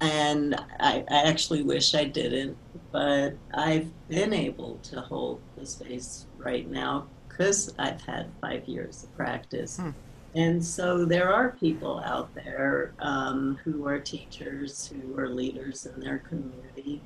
and 0.00 0.54
I, 0.80 1.04
I, 1.10 1.28
actually 1.28 1.62
wish 1.62 1.94
I 1.94 2.04
didn't, 2.04 2.56
but 2.90 3.34
I've 3.52 3.90
been 4.08 4.32
able 4.32 4.78
to 4.84 5.00
hold 5.02 5.42
the 5.56 5.66
space 5.66 6.26
right 6.38 6.68
now 6.68 7.06
because 7.28 7.74
I've 7.78 8.00
had 8.00 8.30
five 8.40 8.66
years 8.66 9.04
of 9.04 9.14
practice. 9.14 9.76
Hmm. 9.76 9.90
And 10.34 10.64
so 10.64 11.04
there 11.04 11.32
are 11.32 11.50
people 11.50 12.00
out 12.04 12.32
there 12.34 12.92
um, 13.00 13.58
who 13.64 13.86
are 13.86 13.98
teachers, 13.98 14.86
who 14.86 15.18
are 15.18 15.28
leaders 15.28 15.86
in 15.86 16.00
their 16.00 16.18
community, 16.18 17.00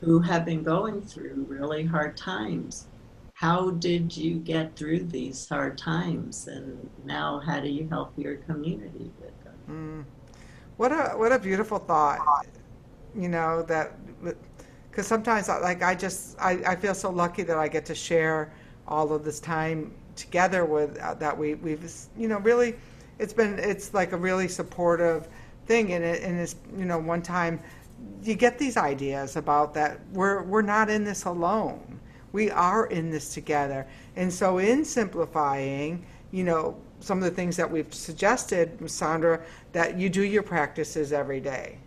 who 0.00 0.20
have 0.20 0.44
been 0.44 0.62
going 0.62 1.02
through 1.02 1.46
really 1.48 1.84
hard 1.84 2.16
times. 2.16 2.86
How 3.34 3.70
did 3.70 4.16
you 4.16 4.36
get 4.36 4.76
through 4.76 5.00
these 5.04 5.46
hard 5.48 5.76
times? 5.76 6.46
And 6.46 6.88
now, 7.04 7.40
how 7.40 7.60
do 7.60 7.68
you 7.68 7.86
help 7.88 8.12
your 8.16 8.36
community 8.36 9.10
with 9.20 9.44
them? 9.44 9.54
Mm. 9.68 10.04
What 10.76 10.92
a 10.92 11.10
what 11.16 11.32
a 11.32 11.38
beautiful 11.38 11.78
thought. 11.78 12.46
You 13.14 13.28
know 13.28 13.62
that 13.62 13.92
because 14.90 15.06
sometimes 15.06 15.48
like 15.48 15.82
I 15.82 15.94
just 15.94 16.36
I, 16.40 16.62
I 16.66 16.76
feel 16.76 16.94
so 16.94 17.10
lucky 17.10 17.42
that 17.42 17.58
I 17.58 17.68
get 17.68 17.84
to 17.86 17.94
share 17.94 18.52
all 18.86 19.12
of 19.12 19.24
this 19.24 19.38
time 19.38 19.92
together 20.16 20.64
with 20.64 20.98
uh, 20.98 21.14
that 21.14 21.36
we 21.36 21.54
we've 21.54 21.90
you 22.16 22.28
know 22.28 22.38
really 22.38 22.74
it's 23.18 23.32
been 23.32 23.58
it's 23.58 23.94
like 23.94 24.12
a 24.12 24.16
really 24.16 24.48
supportive 24.48 25.28
thing 25.66 25.92
and 25.92 26.04
it 26.04 26.22
and 26.22 26.38
it's 26.38 26.56
you 26.76 26.84
know 26.84 26.98
one 26.98 27.22
time 27.22 27.60
you 28.22 28.34
get 28.34 28.58
these 28.58 28.76
ideas 28.76 29.36
about 29.36 29.74
that 29.74 30.00
we're 30.12 30.42
we're 30.42 30.62
not 30.62 30.90
in 30.90 31.04
this 31.04 31.24
alone. 31.24 32.00
We 32.32 32.50
are 32.50 32.86
in 32.86 33.10
this 33.10 33.32
together. 33.32 33.86
And 34.16 34.32
so 34.32 34.58
in 34.58 34.84
simplifying 34.84 36.04
you 36.32 36.44
know 36.44 36.76
some 37.00 37.18
of 37.18 37.24
the 37.24 37.30
things 37.30 37.56
that 37.56 37.70
we've 37.70 37.92
suggested 37.92 38.78
Sandra 38.90 39.40
that 39.72 39.98
you 39.98 40.08
do 40.08 40.22
your 40.22 40.42
practices 40.42 41.12
every 41.12 41.40
day. 41.40 41.78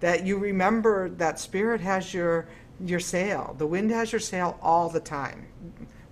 That 0.00 0.24
you 0.24 0.38
remember 0.38 1.10
that 1.10 1.38
spirit 1.38 1.80
has 1.80 2.14
your 2.14 2.48
your 2.84 3.00
sail. 3.00 3.54
The 3.58 3.66
wind 3.66 3.90
has 3.90 4.12
your 4.12 4.20
sail 4.20 4.58
all 4.62 4.88
the 4.88 5.00
time 5.00 5.46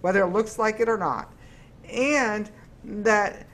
whether 0.01 0.23
it 0.23 0.29
looks 0.29 0.59
like 0.59 0.81
it 0.81 0.89
or 0.89 0.99
not 0.99 1.33
and 1.91 2.51
that 2.85 3.47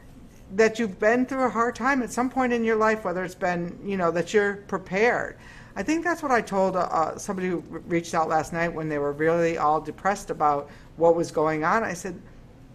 that 0.52 0.78
you've 0.78 0.98
been 1.00 1.26
through 1.26 1.44
a 1.44 1.50
hard 1.50 1.74
time 1.74 2.02
at 2.02 2.12
some 2.12 2.30
point 2.30 2.52
in 2.52 2.64
your 2.64 2.76
life, 2.76 3.04
whether 3.04 3.24
it's 3.24 3.34
been, 3.34 3.76
you 3.84 3.96
know, 3.96 4.10
that 4.10 4.32
you're 4.32 4.56
prepared. 4.68 5.36
I 5.76 5.82
think 5.82 6.04
that's 6.04 6.22
what 6.22 6.30
I 6.30 6.40
told 6.40 6.76
uh, 6.76 7.18
somebody 7.18 7.48
who 7.48 7.58
reached 7.86 8.14
out 8.14 8.28
last 8.28 8.52
night 8.52 8.72
when 8.72 8.88
they 8.88 8.98
were 8.98 9.12
really 9.12 9.58
all 9.58 9.80
depressed 9.80 10.30
about 10.30 10.70
what 10.96 11.16
was 11.16 11.32
going 11.32 11.64
on. 11.64 11.82
I 11.82 11.94
said, 11.94 12.20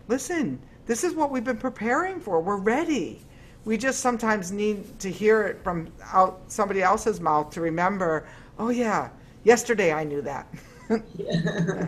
listen, 0.09 0.59
this 0.85 1.03
is 1.03 1.13
what 1.13 1.31
we've 1.31 1.43
been 1.43 1.57
preparing 1.57 2.19
for. 2.19 2.41
We're 2.41 2.57
ready. 2.57 3.21
We 3.63 3.77
just 3.77 4.01
sometimes 4.01 4.51
need 4.51 4.99
to 4.99 5.09
hear 5.09 5.43
it 5.43 5.63
from 5.63 5.87
out 6.13 6.41
somebody 6.47 6.81
else's 6.81 7.21
mouth 7.21 7.49
to 7.51 7.61
remember, 7.61 8.27
oh, 8.57 8.69
yeah, 8.69 9.09
yesterday 9.43 9.93
I 9.93 10.03
knew 10.03 10.21
that. 10.23 10.47
yeah. 11.17 11.87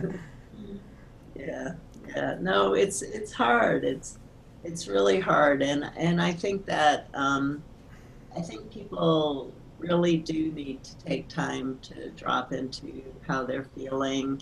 yeah 1.34 1.72
yeah 2.14 2.36
no 2.40 2.74
it's 2.74 3.02
it's 3.02 3.32
hard. 3.32 3.84
It's 3.84 4.18
it's 4.64 4.86
really 4.88 5.20
hard. 5.20 5.62
And 5.62 5.90
and 5.96 6.20
i 6.20 6.32
think 6.32 6.66
that 6.66 7.08
um, 7.14 7.62
i 8.36 8.40
think 8.40 8.70
people 8.70 9.52
really 9.78 10.16
do 10.16 10.52
need 10.52 10.84
to 10.84 10.96
take 10.98 11.28
time 11.28 11.78
to 11.82 12.10
drop 12.10 12.52
into 12.52 13.02
how 13.26 13.44
they're 13.44 13.66
feeling. 13.74 14.40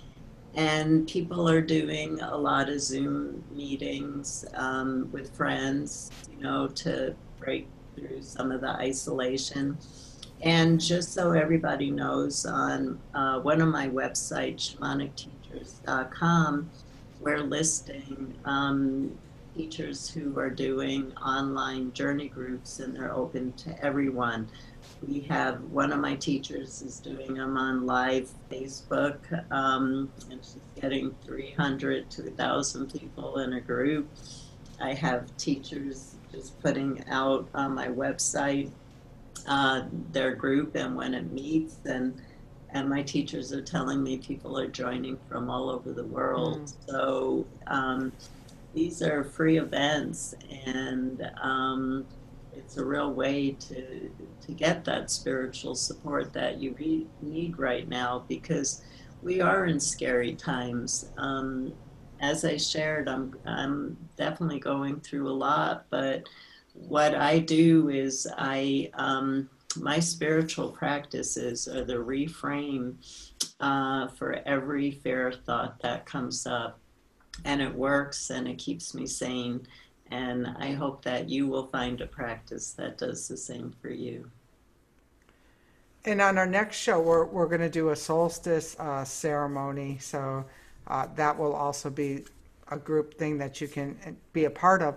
And 0.54 1.08
people 1.08 1.48
are 1.48 1.62
doing 1.62 2.20
a 2.20 2.36
lot 2.36 2.68
of 2.68 2.80
zoom 2.80 3.42
meetings 3.52 4.44
um, 4.54 5.08
with 5.12 5.34
friends 5.34 6.10
you 6.30 6.42
know 6.42 6.68
to 6.68 7.14
break 7.38 7.68
through 7.96 8.22
some 8.22 8.52
of 8.52 8.60
the 8.60 8.70
isolation. 8.70 9.78
And 10.42 10.80
just 10.80 11.12
so 11.12 11.32
everybody 11.32 11.90
knows 11.90 12.46
on 12.46 12.98
uh, 13.14 13.40
one 13.40 13.60
of 13.60 13.68
my 13.68 13.88
websites 13.88 14.76
shamanicteachers.com 14.76 16.70
we're 17.20 17.42
listing 17.42 18.34
um, 18.44 19.16
teachers 19.54 20.08
who 20.08 20.38
are 20.38 20.50
doing 20.50 21.12
online 21.18 21.92
journey 21.92 22.28
groups 22.28 22.80
and 22.80 22.96
they're 22.96 23.12
open 23.12 23.52
to 23.52 23.84
everyone. 23.84 24.48
We 25.06 25.20
have 25.22 25.62
one 25.64 25.92
of 25.92 26.00
my 26.00 26.16
teachers 26.16 26.82
is 26.82 26.98
doing 26.98 27.34
them 27.34 27.56
on 27.56 27.86
live 27.86 28.30
Facebook, 28.50 29.18
um, 29.52 30.10
and 30.30 30.40
she's 30.42 30.80
getting 30.80 31.14
300 31.24 32.10
to 32.10 32.22
1,000 32.22 32.92
people 32.92 33.38
in 33.38 33.54
a 33.54 33.60
group. 33.60 34.08
I 34.80 34.94
have 34.94 35.36
teachers 35.36 36.14
just 36.32 36.58
putting 36.62 37.04
out 37.10 37.48
on 37.54 37.74
my 37.74 37.88
website 37.88 38.70
uh, 39.46 39.82
their 40.12 40.34
group 40.34 40.74
and 40.74 40.96
when 40.96 41.14
it 41.14 41.30
meets, 41.32 41.76
and 41.84 42.20
and 42.72 42.88
my 42.88 43.02
teachers 43.02 43.52
are 43.52 43.62
telling 43.62 44.02
me 44.02 44.18
people 44.18 44.58
are 44.58 44.68
joining 44.68 45.18
from 45.28 45.50
all 45.50 45.70
over 45.70 45.92
the 45.92 46.04
world. 46.04 46.62
Mm. 46.62 46.74
So 46.86 47.46
um, 47.66 48.12
these 48.74 49.02
are 49.02 49.24
free 49.24 49.58
events, 49.58 50.34
and 50.66 51.30
um, 51.42 52.06
it's 52.52 52.76
a 52.76 52.84
real 52.84 53.12
way 53.12 53.52
to 53.52 54.10
to 54.40 54.52
get 54.52 54.84
that 54.84 55.10
spiritual 55.10 55.74
support 55.74 56.32
that 56.32 56.58
you 56.58 56.74
re- 56.78 57.06
need 57.20 57.58
right 57.58 57.88
now 57.88 58.24
because 58.28 58.82
we 59.22 59.40
are 59.40 59.66
in 59.66 59.78
scary 59.80 60.34
times. 60.34 61.10
Um, 61.18 61.72
as 62.20 62.44
I 62.44 62.56
shared, 62.56 63.08
I'm 63.08 63.34
I'm 63.44 63.96
definitely 64.16 64.60
going 64.60 65.00
through 65.00 65.28
a 65.28 65.32
lot, 65.32 65.86
but 65.90 66.28
what 66.74 67.14
I 67.14 67.38
do 67.40 67.88
is 67.88 68.28
I 68.38 68.90
um, 68.94 69.48
my 69.76 70.00
spiritual 70.00 70.70
practices 70.70 71.68
are 71.68 71.84
the 71.84 71.94
reframe 71.94 72.94
uh, 73.60 74.08
for 74.08 74.40
every 74.46 74.90
fair 74.90 75.32
thought 75.32 75.80
that 75.80 76.06
comes 76.06 76.46
up. 76.46 76.78
And 77.44 77.62
it 77.62 77.74
works 77.74 78.30
and 78.30 78.48
it 78.48 78.58
keeps 78.58 78.94
me 78.94 79.06
sane. 79.06 79.66
And 80.10 80.46
I 80.58 80.72
hope 80.72 81.04
that 81.04 81.28
you 81.28 81.46
will 81.46 81.66
find 81.68 82.00
a 82.00 82.06
practice 82.06 82.72
that 82.72 82.98
does 82.98 83.28
the 83.28 83.36
same 83.36 83.72
for 83.80 83.90
you. 83.90 84.28
And 86.04 86.20
on 86.20 86.38
our 86.38 86.46
next 86.46 86.76
show, 86.76 87.00
we're, 87.00 87.26
we're 87.26 87.46
going 87.46 87.60
to 87.60 87.70
do 87.70 87.90
a 87.90 87.96
solstice 87.96 88.74
uh, 88.78 89.04
ceremony. 89.04 89.98
So 89.98 90.44
uh, 90.86 91.06
that 91.14 91.38
will 91.38 91.54
also 91.54 91.90
be 91.90 92.24
a 92.70 92.76
group 92.76 93.14
thing 93.18 93.38
that 93.38 93.60
you 93.60 93.68
can 93.68 93.96
uh, 94.06 94.10
be 94.32 94.46
a 94.46 94.50
part 94.50 94.82
of. 94.82 94.96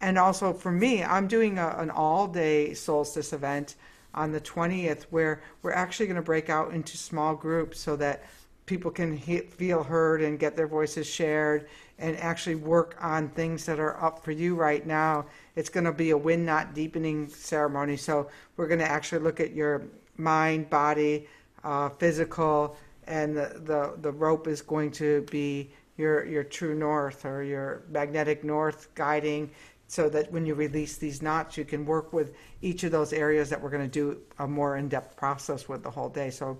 And 0.00 0.18
also 0.18 0.52
for 0.52 0.72
me, 0.72 1.02
I'm 1.02 1.26
doing 1.26 1.58
a, 1.58 1.74
an 1.78 1.90
all 1.90 2.26
day 2.26 2.72
solstice 2.74 3.32
event 3.32 3.74
on 4.14 4.32
the 4.32 4.40
20th 4.40 5.02
where 5.10 5.42
we're 5.62 5.72
actually 5.72 6.06
going 6.06 6.16
to 6.16 6.22
break 6.22 6.48
out 6.48 6.72
into 6.72 6.96
small 6.96 7.34
groups 7.34 7.80
so 7.80 7.96
that 7.96 8.24
people 8.66 8.90
can 8.90 9.16
he- 9.16 9.40
feel 9.40 9.82
heard 9.82 10.22
and 10.22 10.38
get 10.38 10.56
their 10.56 10.66
voices 10.66 11.06
shared 11.06 11.66
and 11.98 12.16
actually 12.16 12.54
work 12.54 12.96
on 13.00 13.28
things 13.30 13.66
that 13.66 13.78
are 13.78 14.02
up 14.02 14.24
for 14.24 14.32
you 14.32 14.54
right 14.54 14.86
now. 14.86 15.26
It's 15.54 15.68
going 15.68 15.84
to 15.84 15.92
be 15.92 16.10
a 16.10 16.18
wind 16.18 16.46
knot 16.46 16.74
deepening 16.74 17.28
ceremony. 17.28 17.96
So 17.96 18.28
we're 18.56 18.66
going 18.66 18.80
to 18.80 18.90
actually 18.90 19.22
look 19.22 19.40
at 19.40 19.52
your 19.52 19.82
mind, 20.16 20.70
body, 20.70 21.26
uh, 21.62 21.90
physical, 21.90 22.76
and 23.06 23.36
the, 23.36 23.60
the, 23.64 23.94
the 24.00 24.12
rope 24.12 24.48
is 24.48 24.62
going 24.62 24.90
to 24.92 25.22
be 25.30 25.70
your, 25.96 26.24
your 26.24 26.42
true 26.42 26.74
north 26.74 27.24
or 27.24 27.42
your 27.42 27.82
magnetic 27.90 28.42
north 28.42 28.88
guiding 28.94 29.50
so 29.86 30.08
that 30.08 30.32
when 30.32 30.46
you 30.46 30.54
release 30.54 30.96
these 30.96 31.22
knots, 31.22 31.56
you 31.56 31.64
can 31.64 31.84
work 31.84 32.12
with 32.12 32.34
each 32.62 32.84
of 32.84 32.90
those 32.90 33.12
areas 33.12 33.50
that 33.50 33.60
we're 33.60 33.70
going 33.70 33.82
to 33.82 33.88
do 33.88 34.18
a 34.38 34.46
more 34.46 34.76
in-depth 34.76 35.16
process 35.16 35.68
with 35.68 35.82
the 35.82 35.90
whole 35.90 36.08
day. 36.08 36.30
So 36.30 36.58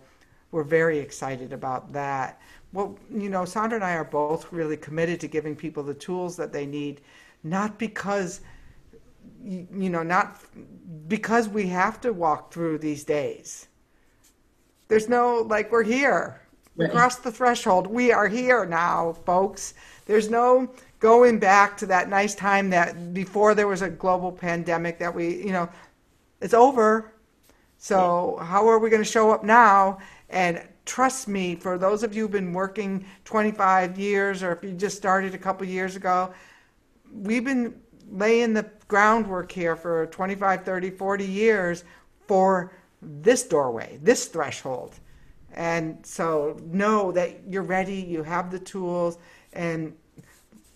we're 0.51 0.63
very 0.63 0.99
excited 0.99 1.53
about 1.53 1.93
that. 1.93 2.41
Well, 2.73 2.99
you 3.11 3.29
know, 3.29 3.45
Sandra 3.45 3.77
and 3.77 3.85
I 3.85 3.95
are 3.95 4.05
both 4.05 4.53
really 4.53 4.77
committed 4.77 5.21
to 5.21 5.29
giving 5.29 5.57
people 5.57 5.83
the 5.83 5.95
tools 5.95 6.37
that 6.37 6.53
they 6.53 6.67
need, 6.67 7.01
not 7.43 7.79
because, 7.79 8.41
you 9.43 9.91
know, 9.91 10.03
not 10.03 10.41
because 11.09 11.49
we 11.49 11.67
have 11.69 12.01
to 12.03 12.13
walk 12.13 12.53
through 12.53 12.79
these 12.79 13.05
days. 13.05 13.69
There's 14.89 15.09
no, 15.09 15.39
like, 15.39 15.73
we're 15.73 15.83
here. 15.83 16.41
We 16.77 16.89
crossed 16.89 17.23
the 17.23 17.33
threshold. 17.33 17.87
We 17.87 18.13
are 18.13 18.29
here 18.29 18.67
now, 18.67 19.13
folks. 19.25 19.75
There's 20.07 20.29
no 20.29 20.73
going 21.01 21.39
back 21.39 21.77
to 21.79 21.87
that 21.87 22.09
nice 22.09 22.35
time 22.35 22.71
that 22.71 23.13
before 23.13 23.55
there 23.55 23.67
was 23.67 23.83
a 23.83 23.91
global 23.91 24.33
pandemic 24.33 24.99
that 24.99 25.15
we, 25.15 25.37
you 25.45 25.53
know, 25.53 25.69
it's 26.41 26.55
over. 26.55 27.13
So 27.79 28.39
how 28.41 28.67
are 28.69 28.79
we 28.79 28.91
going 28.91 29.03
to 29.03 29.11
show 29.11 29.31
up 29.31 29.45
now? 29.45 29.99
And 30.31 30.67
trust 30.87 31.29
me, 31.29 31.55
for 31.55 31.79
those 31.79 32.03
of 32.03 32.15
you 32.15 32.23
who've 32.23 32.31
been 32.31 32.53
working 32.53 33.05
25 33.25 33.99
years, 33.99 34.43
or 34.43 34.53
if 34.53 34.65
you 34.65 34.73
just 34.73 34.97
started 34.97 35.35
a 35.35 35.39
couple 35.39 35.67
years 35.67 35.97
ago, 35.97 36.33
we've 37.13 37.45
been 37.45 37.75
laying 38.11 38.53
the 38.53 38.69
groundwork 38.89 39.51
here 39.51 39.77
for 39.77 40.07
25, 40.07 40.65
30, 40.65 40.91
40 40.91 41.25
years 41.25 41.85
for 42.27 42.73
this 43.03 43.45
doorway, 43.45 43.99
this 44.03 44.27
threshold. 44.27 44.95
And 45.53 46.05
so 46.05 46.59
know 46.65 47.13
that 47.13 47.47
you're 47.49 47.63
ready, 47.63 47.97
you 47.97 48.23
have 48.23 48.51
the 48.51 48.59
tools, 48.59 49.19
and 49.53 49.95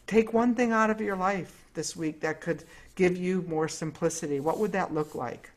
take 0.09 0.33
one 0.33 0.55
thing 0.55 0.73
out 0.73 0.91
of 0.91 1.01
your 1.01 1.17
life 1.17 1.65
this 1.75 1.95
week 1.95 2.21
that 2.21 2.41
could 2.41 2.65
give 2.97 3.17
you 3.17 3.45
more 3.47 3.69
simplicity. 3.69 4.41
What 4.41 4.59
would 4.59 4.73
that 4.73 4.93
look 4.93 5.15
like? 5.15 5.51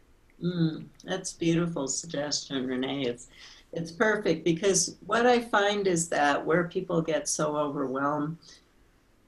Mm, 0.43 0.85
that's 1.03 1.33
beautiful 1.33 1.87
suggestion, 1.87 2.67
Renee. 2.67 3.03
It's 3.03 3.27
it's 3.73 3.91
perfect 3.91 4.43
because 4.43 4.97
what 5.05 5.25
I 5.25 5.39
find 5.39 5.87
is 5.87 6.09
that 6.09 6.45
where 6.45 6.65
people 6.67 7.01
get 7.01 7.29
so 7.29 7.55
overwhelmed 7.55 8.37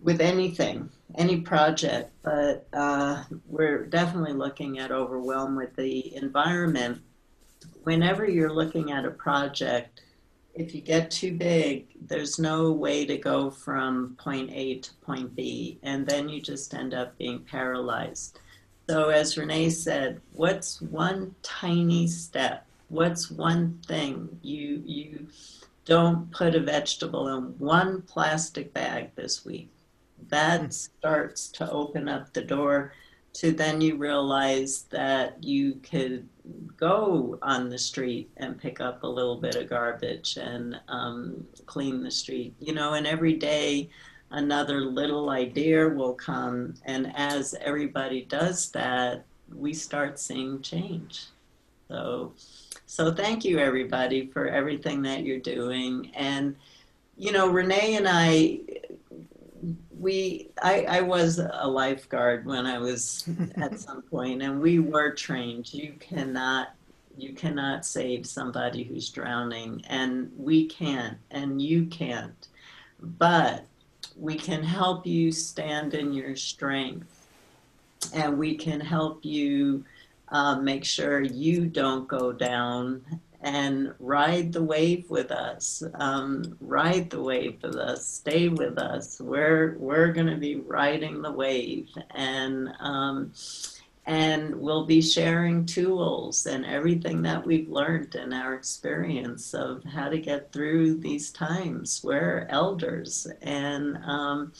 with 0.01 0.19
anything, 0.19 0.89
any 1.15 1.39
project, 1.39 2.11
but 2.23 2.67
uh, 2.73 3.23
we're 3.47 3.85
definitely 3.85 4.33
looking 4.33 4.79
at 4.79 4.91
overwhelm 4.91 5.55
with 5.55 5.73
the 5.77 6.13
environment. 6.15 7.01
Whenever 7.83 8.29
you're 8.29 8.51
looking 8.51 8.91
at 8.91 9.05
a 9.05 9.11
project, 9.11 10.01
if 10.53 10.75
you 10.75 10.81
get 10.81 11.09
too 11.09 11.33
big, 11.33 11.87
there's 12.07 12.37
no 12.37 12.71
way 12.71 13.05
to 13.05 13.17
go 13.17 13.49
from 13.49 14.15
point 14.19 14.51
A 14.51 14.75
to 14.75 14.93
point 14.95 15.35
B, 15.35 15.79
and 15.81 16.05
then 16.05 16.29
you 16.29 16.41
just 16.41 16.73
end 16.73 16.93
up 16.93 17.17
being 17.17 17.39
paralyzed. 17.39 18.39
So, 18.87 19.09
as 19.09 19.37
Renee 19.37 19.69
said, 19.69 20.21
what's 20.33 20.81
one 20.81 21.33
tiny 21.41 22.07
step? 22.07 22.67
What's 22.89 23.31
one 23.31 23.79
thing 23.87 24.39
you 24.43 24.83
you 24.85 25.27
don't 25.85 26.31
put 26.31 26.55
a 26.55 26.59
vegetable 26.59 27.27
in 27.29 27.43
one 27.57 28.03
plastic 28.03 28.73
bag 28.73 29.15
this 29.15 29.43
week? 29.43 29.71
That 30.29 30.61
hmm. 30.61 30.69
starts 30.69 31.47
to 31.53 31.71
open 31.71 32.07
up 32.07 32.33
the 32.33 32.43
door 32.43 32.93
to 33.33 33.51
then 33.51 33.81
you 33.81 33.95
realize 33.95 34.83
that 34.91 35.43
you 35.43 35.79
could 35.81 36.29
go 36.77 37.37
on 37.41 37.69
the 37.69 37.77
street 37.77 38.29
and 38.37 38.59
pick 38.59 38.81
up 38.81 39.03
a 39.03 39.07
little 39.07 39.37
bit 39.37 39.55
of 39.55 39.69
garbage 39.69 40.37
and 40.37 40.79
um, 40.87 41.45
clean 41.65 42.03
the 42.03 42.11
street. 42.11 42.53
You 42.59 42.73
know, 42.73 42.93
and 42.93 43.07
every 43.07 43.33
day 43.33 43.89
another 44.33 44.81
little 44.81 45.29
idea 45.29 45.87
will 45.87 46.13
come. 46.13 46.73
And 46.85 47.13
as 47.15 47.55
everybody 47.61 48.25
does 48.25 48.69
that, 48.71 49.25
we 49.53 49.73
start 49.73 50.19
seeing 50.19 50.61
change. 50.61 51.25
So, 51.87 52.33
so 52.87 53.13
thank 53.13 53.45
you 53.45 53.59
everybody 53.59 54.27
for 54.27 54.47
everything 54.47 55.03
that 55.03 55.23
you're 55.23 55.39
doing. 55.39 56.11
And, 56.15 56.55
you 57.17 57.31
know, 57.31 57.47
Renee 57.47 57.95
and 57.95 58.07
I, 58.09 58.59
we 60.03 60.49
I, 60.61 60.85
I 60.87 61.01
was 61.01 61.39
a 61.39 61.67
lifeguard 61.67 62.45
when 62.45 62.67
I 62.67 62.77
was 62.77 63.27
at 63.55 63.79
some 63.79 64.03
point 64.03 64.43
and 64.43 64.61
we 64.61 64.79
were 64.79 65.11
trained. 65.11 65.73
You 65.73 65.93
cannot 65.99 66.75
you 67.17 67.33
cannot 67.33 67.85
save 67.85 68.25
somebody 68.25 68.83
who's 68.83 69.09
drowning 69.09 69.83
and 69.87 70.31
we 70.37 70.65
can't 70.65 71.17
and 71.31 71.61
you 71.61 71.85
can't. 71.85 72.47
But 72.99 73.65
we 74.17 74.35
can 74.35 74.63
help 74.63 75.07
you 75.07 75.31
stand 75.31 75.93
in 75.93 76.13
your 76.13 76.35
strength 76.35 77.27
and 78.13 78.37
we 78.37 78.55
can 78.55 78.79
help 78.79 79.23
you 79.23 79.85
uh, 80.29 80.59
make 80.59 80.83
sure 80.83 81.21
you 81.21 81.65
don't 81.65 82.07
go 82.07 82.31
down 82.31 83.01
and 83.43 83.93
ride 83.99 84.53
the 84.53 84.63
wave 84.63 85.09
with 85.09 85.29
us. 85.29 85.83
Um, 85.95 86.57
ride 86.61 87.09
the 87.09 87.21
wave 87.21 87.61
with 87.61 87.75
us. 87.75 88.07
Stay 88.07 88.47
with 88.47 88.77
us. 88.77 89.19
We're 89.19 89.75
we're 89.77 90.13
going 90.13 90.27
to 90.27 90.37
be 90.37 90.55
riding 90.55 91.21
the 91.21 91.31
wave, 91.31 91.89
and 92.11 92.69
um, 92.79 93.33
and 94.05 94.55
we'll 94.55 94.85
be 94.85 95.01
sharing 95.01 95.65
tools 95.65 96.45
and 96.45 96.65
everything 96.65 97.21
that 97.23 97.45
we've 97.45 97.69
learned 97.69 98.15
in 98.15 98.31
our 98.31 98.53
experience 98.53 99.53
of 99.53 99.83
how 99.83 100.07
to 100.09 100.19
get 100.19 100.53
through 100.53 100.95
these 100.95 101.29
times. 101.29 102.01
We're 102.01 102.47
elders, 102.49 103.27
and 103.41 103.97
um, 104.05 104.53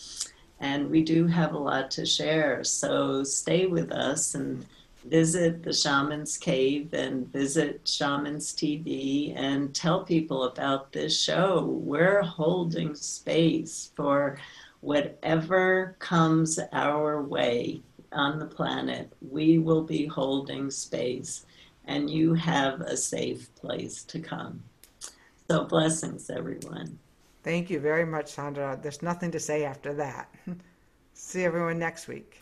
and 0.60 0.90
we 0.90 1.04
do 1.04 1.26
have 1.28 1.54
a 1.54 1.58
lot 1.58 1.90
to 1.92 2.06
share. 2.06 2.66
So 2.66 3.24
stay 3.24 3.66
with 3.66 3.94
us 3.94 4.36
and 4.36 4.66
visit 5.06 5.64
the 5.64 5.74
Shaman's 5.74 6.38
Cave 6.38 6.94
and 6.94 7.32
visit 7.32 7.82
Shaman's 7.86 8.54
TV 8.54 9.38
and 9.38 9.74
tell 9.74 10.04
people 10.04 10.44
about 10.44 10.92
this 10.92 11.20
show. 11.20 11.66
We're 11.66 12.22
holding 12.22 12.96
space 12.96 13.92
for 13.96 14.38
whatever 14.82 15.96
comes 16.00 16.60
our 16.72 17.22
way 17.22 17.82
on 18.12 18.40
the 18.40 18.46
planet. 18.46 19.12
We 19.22 19.58
will 19.58 19.84
be 19.84 20.06
holding 20.06 20.70
space, 20.72 21.46
and 21.86 22.10
you 22.10 22.34
have 22.34 22.82
a 22.82 22.98
safe 22.98 23.54
place 23.56 24.04
to 24.04 24.20
come. 24.20 24.64
So, 25.50 25.66
blessings, 25.66 26.30
everyone. 26.30 26.98
Thank 27.44 27.70
you 27.70 27.80
very 27.80 28.06
much, 28.06 28.32
Sandra. 28.32 28.80
There's 28.82 29.02
nothing 29.02 29.32
to 29.32 29.40
say 29.40 29.66
after 29.66 29.94
that. 29.96 30.34
See 31.14 31.44
everyone 31.44 31.78
next 31.78 32.08
week. 32.08 32.38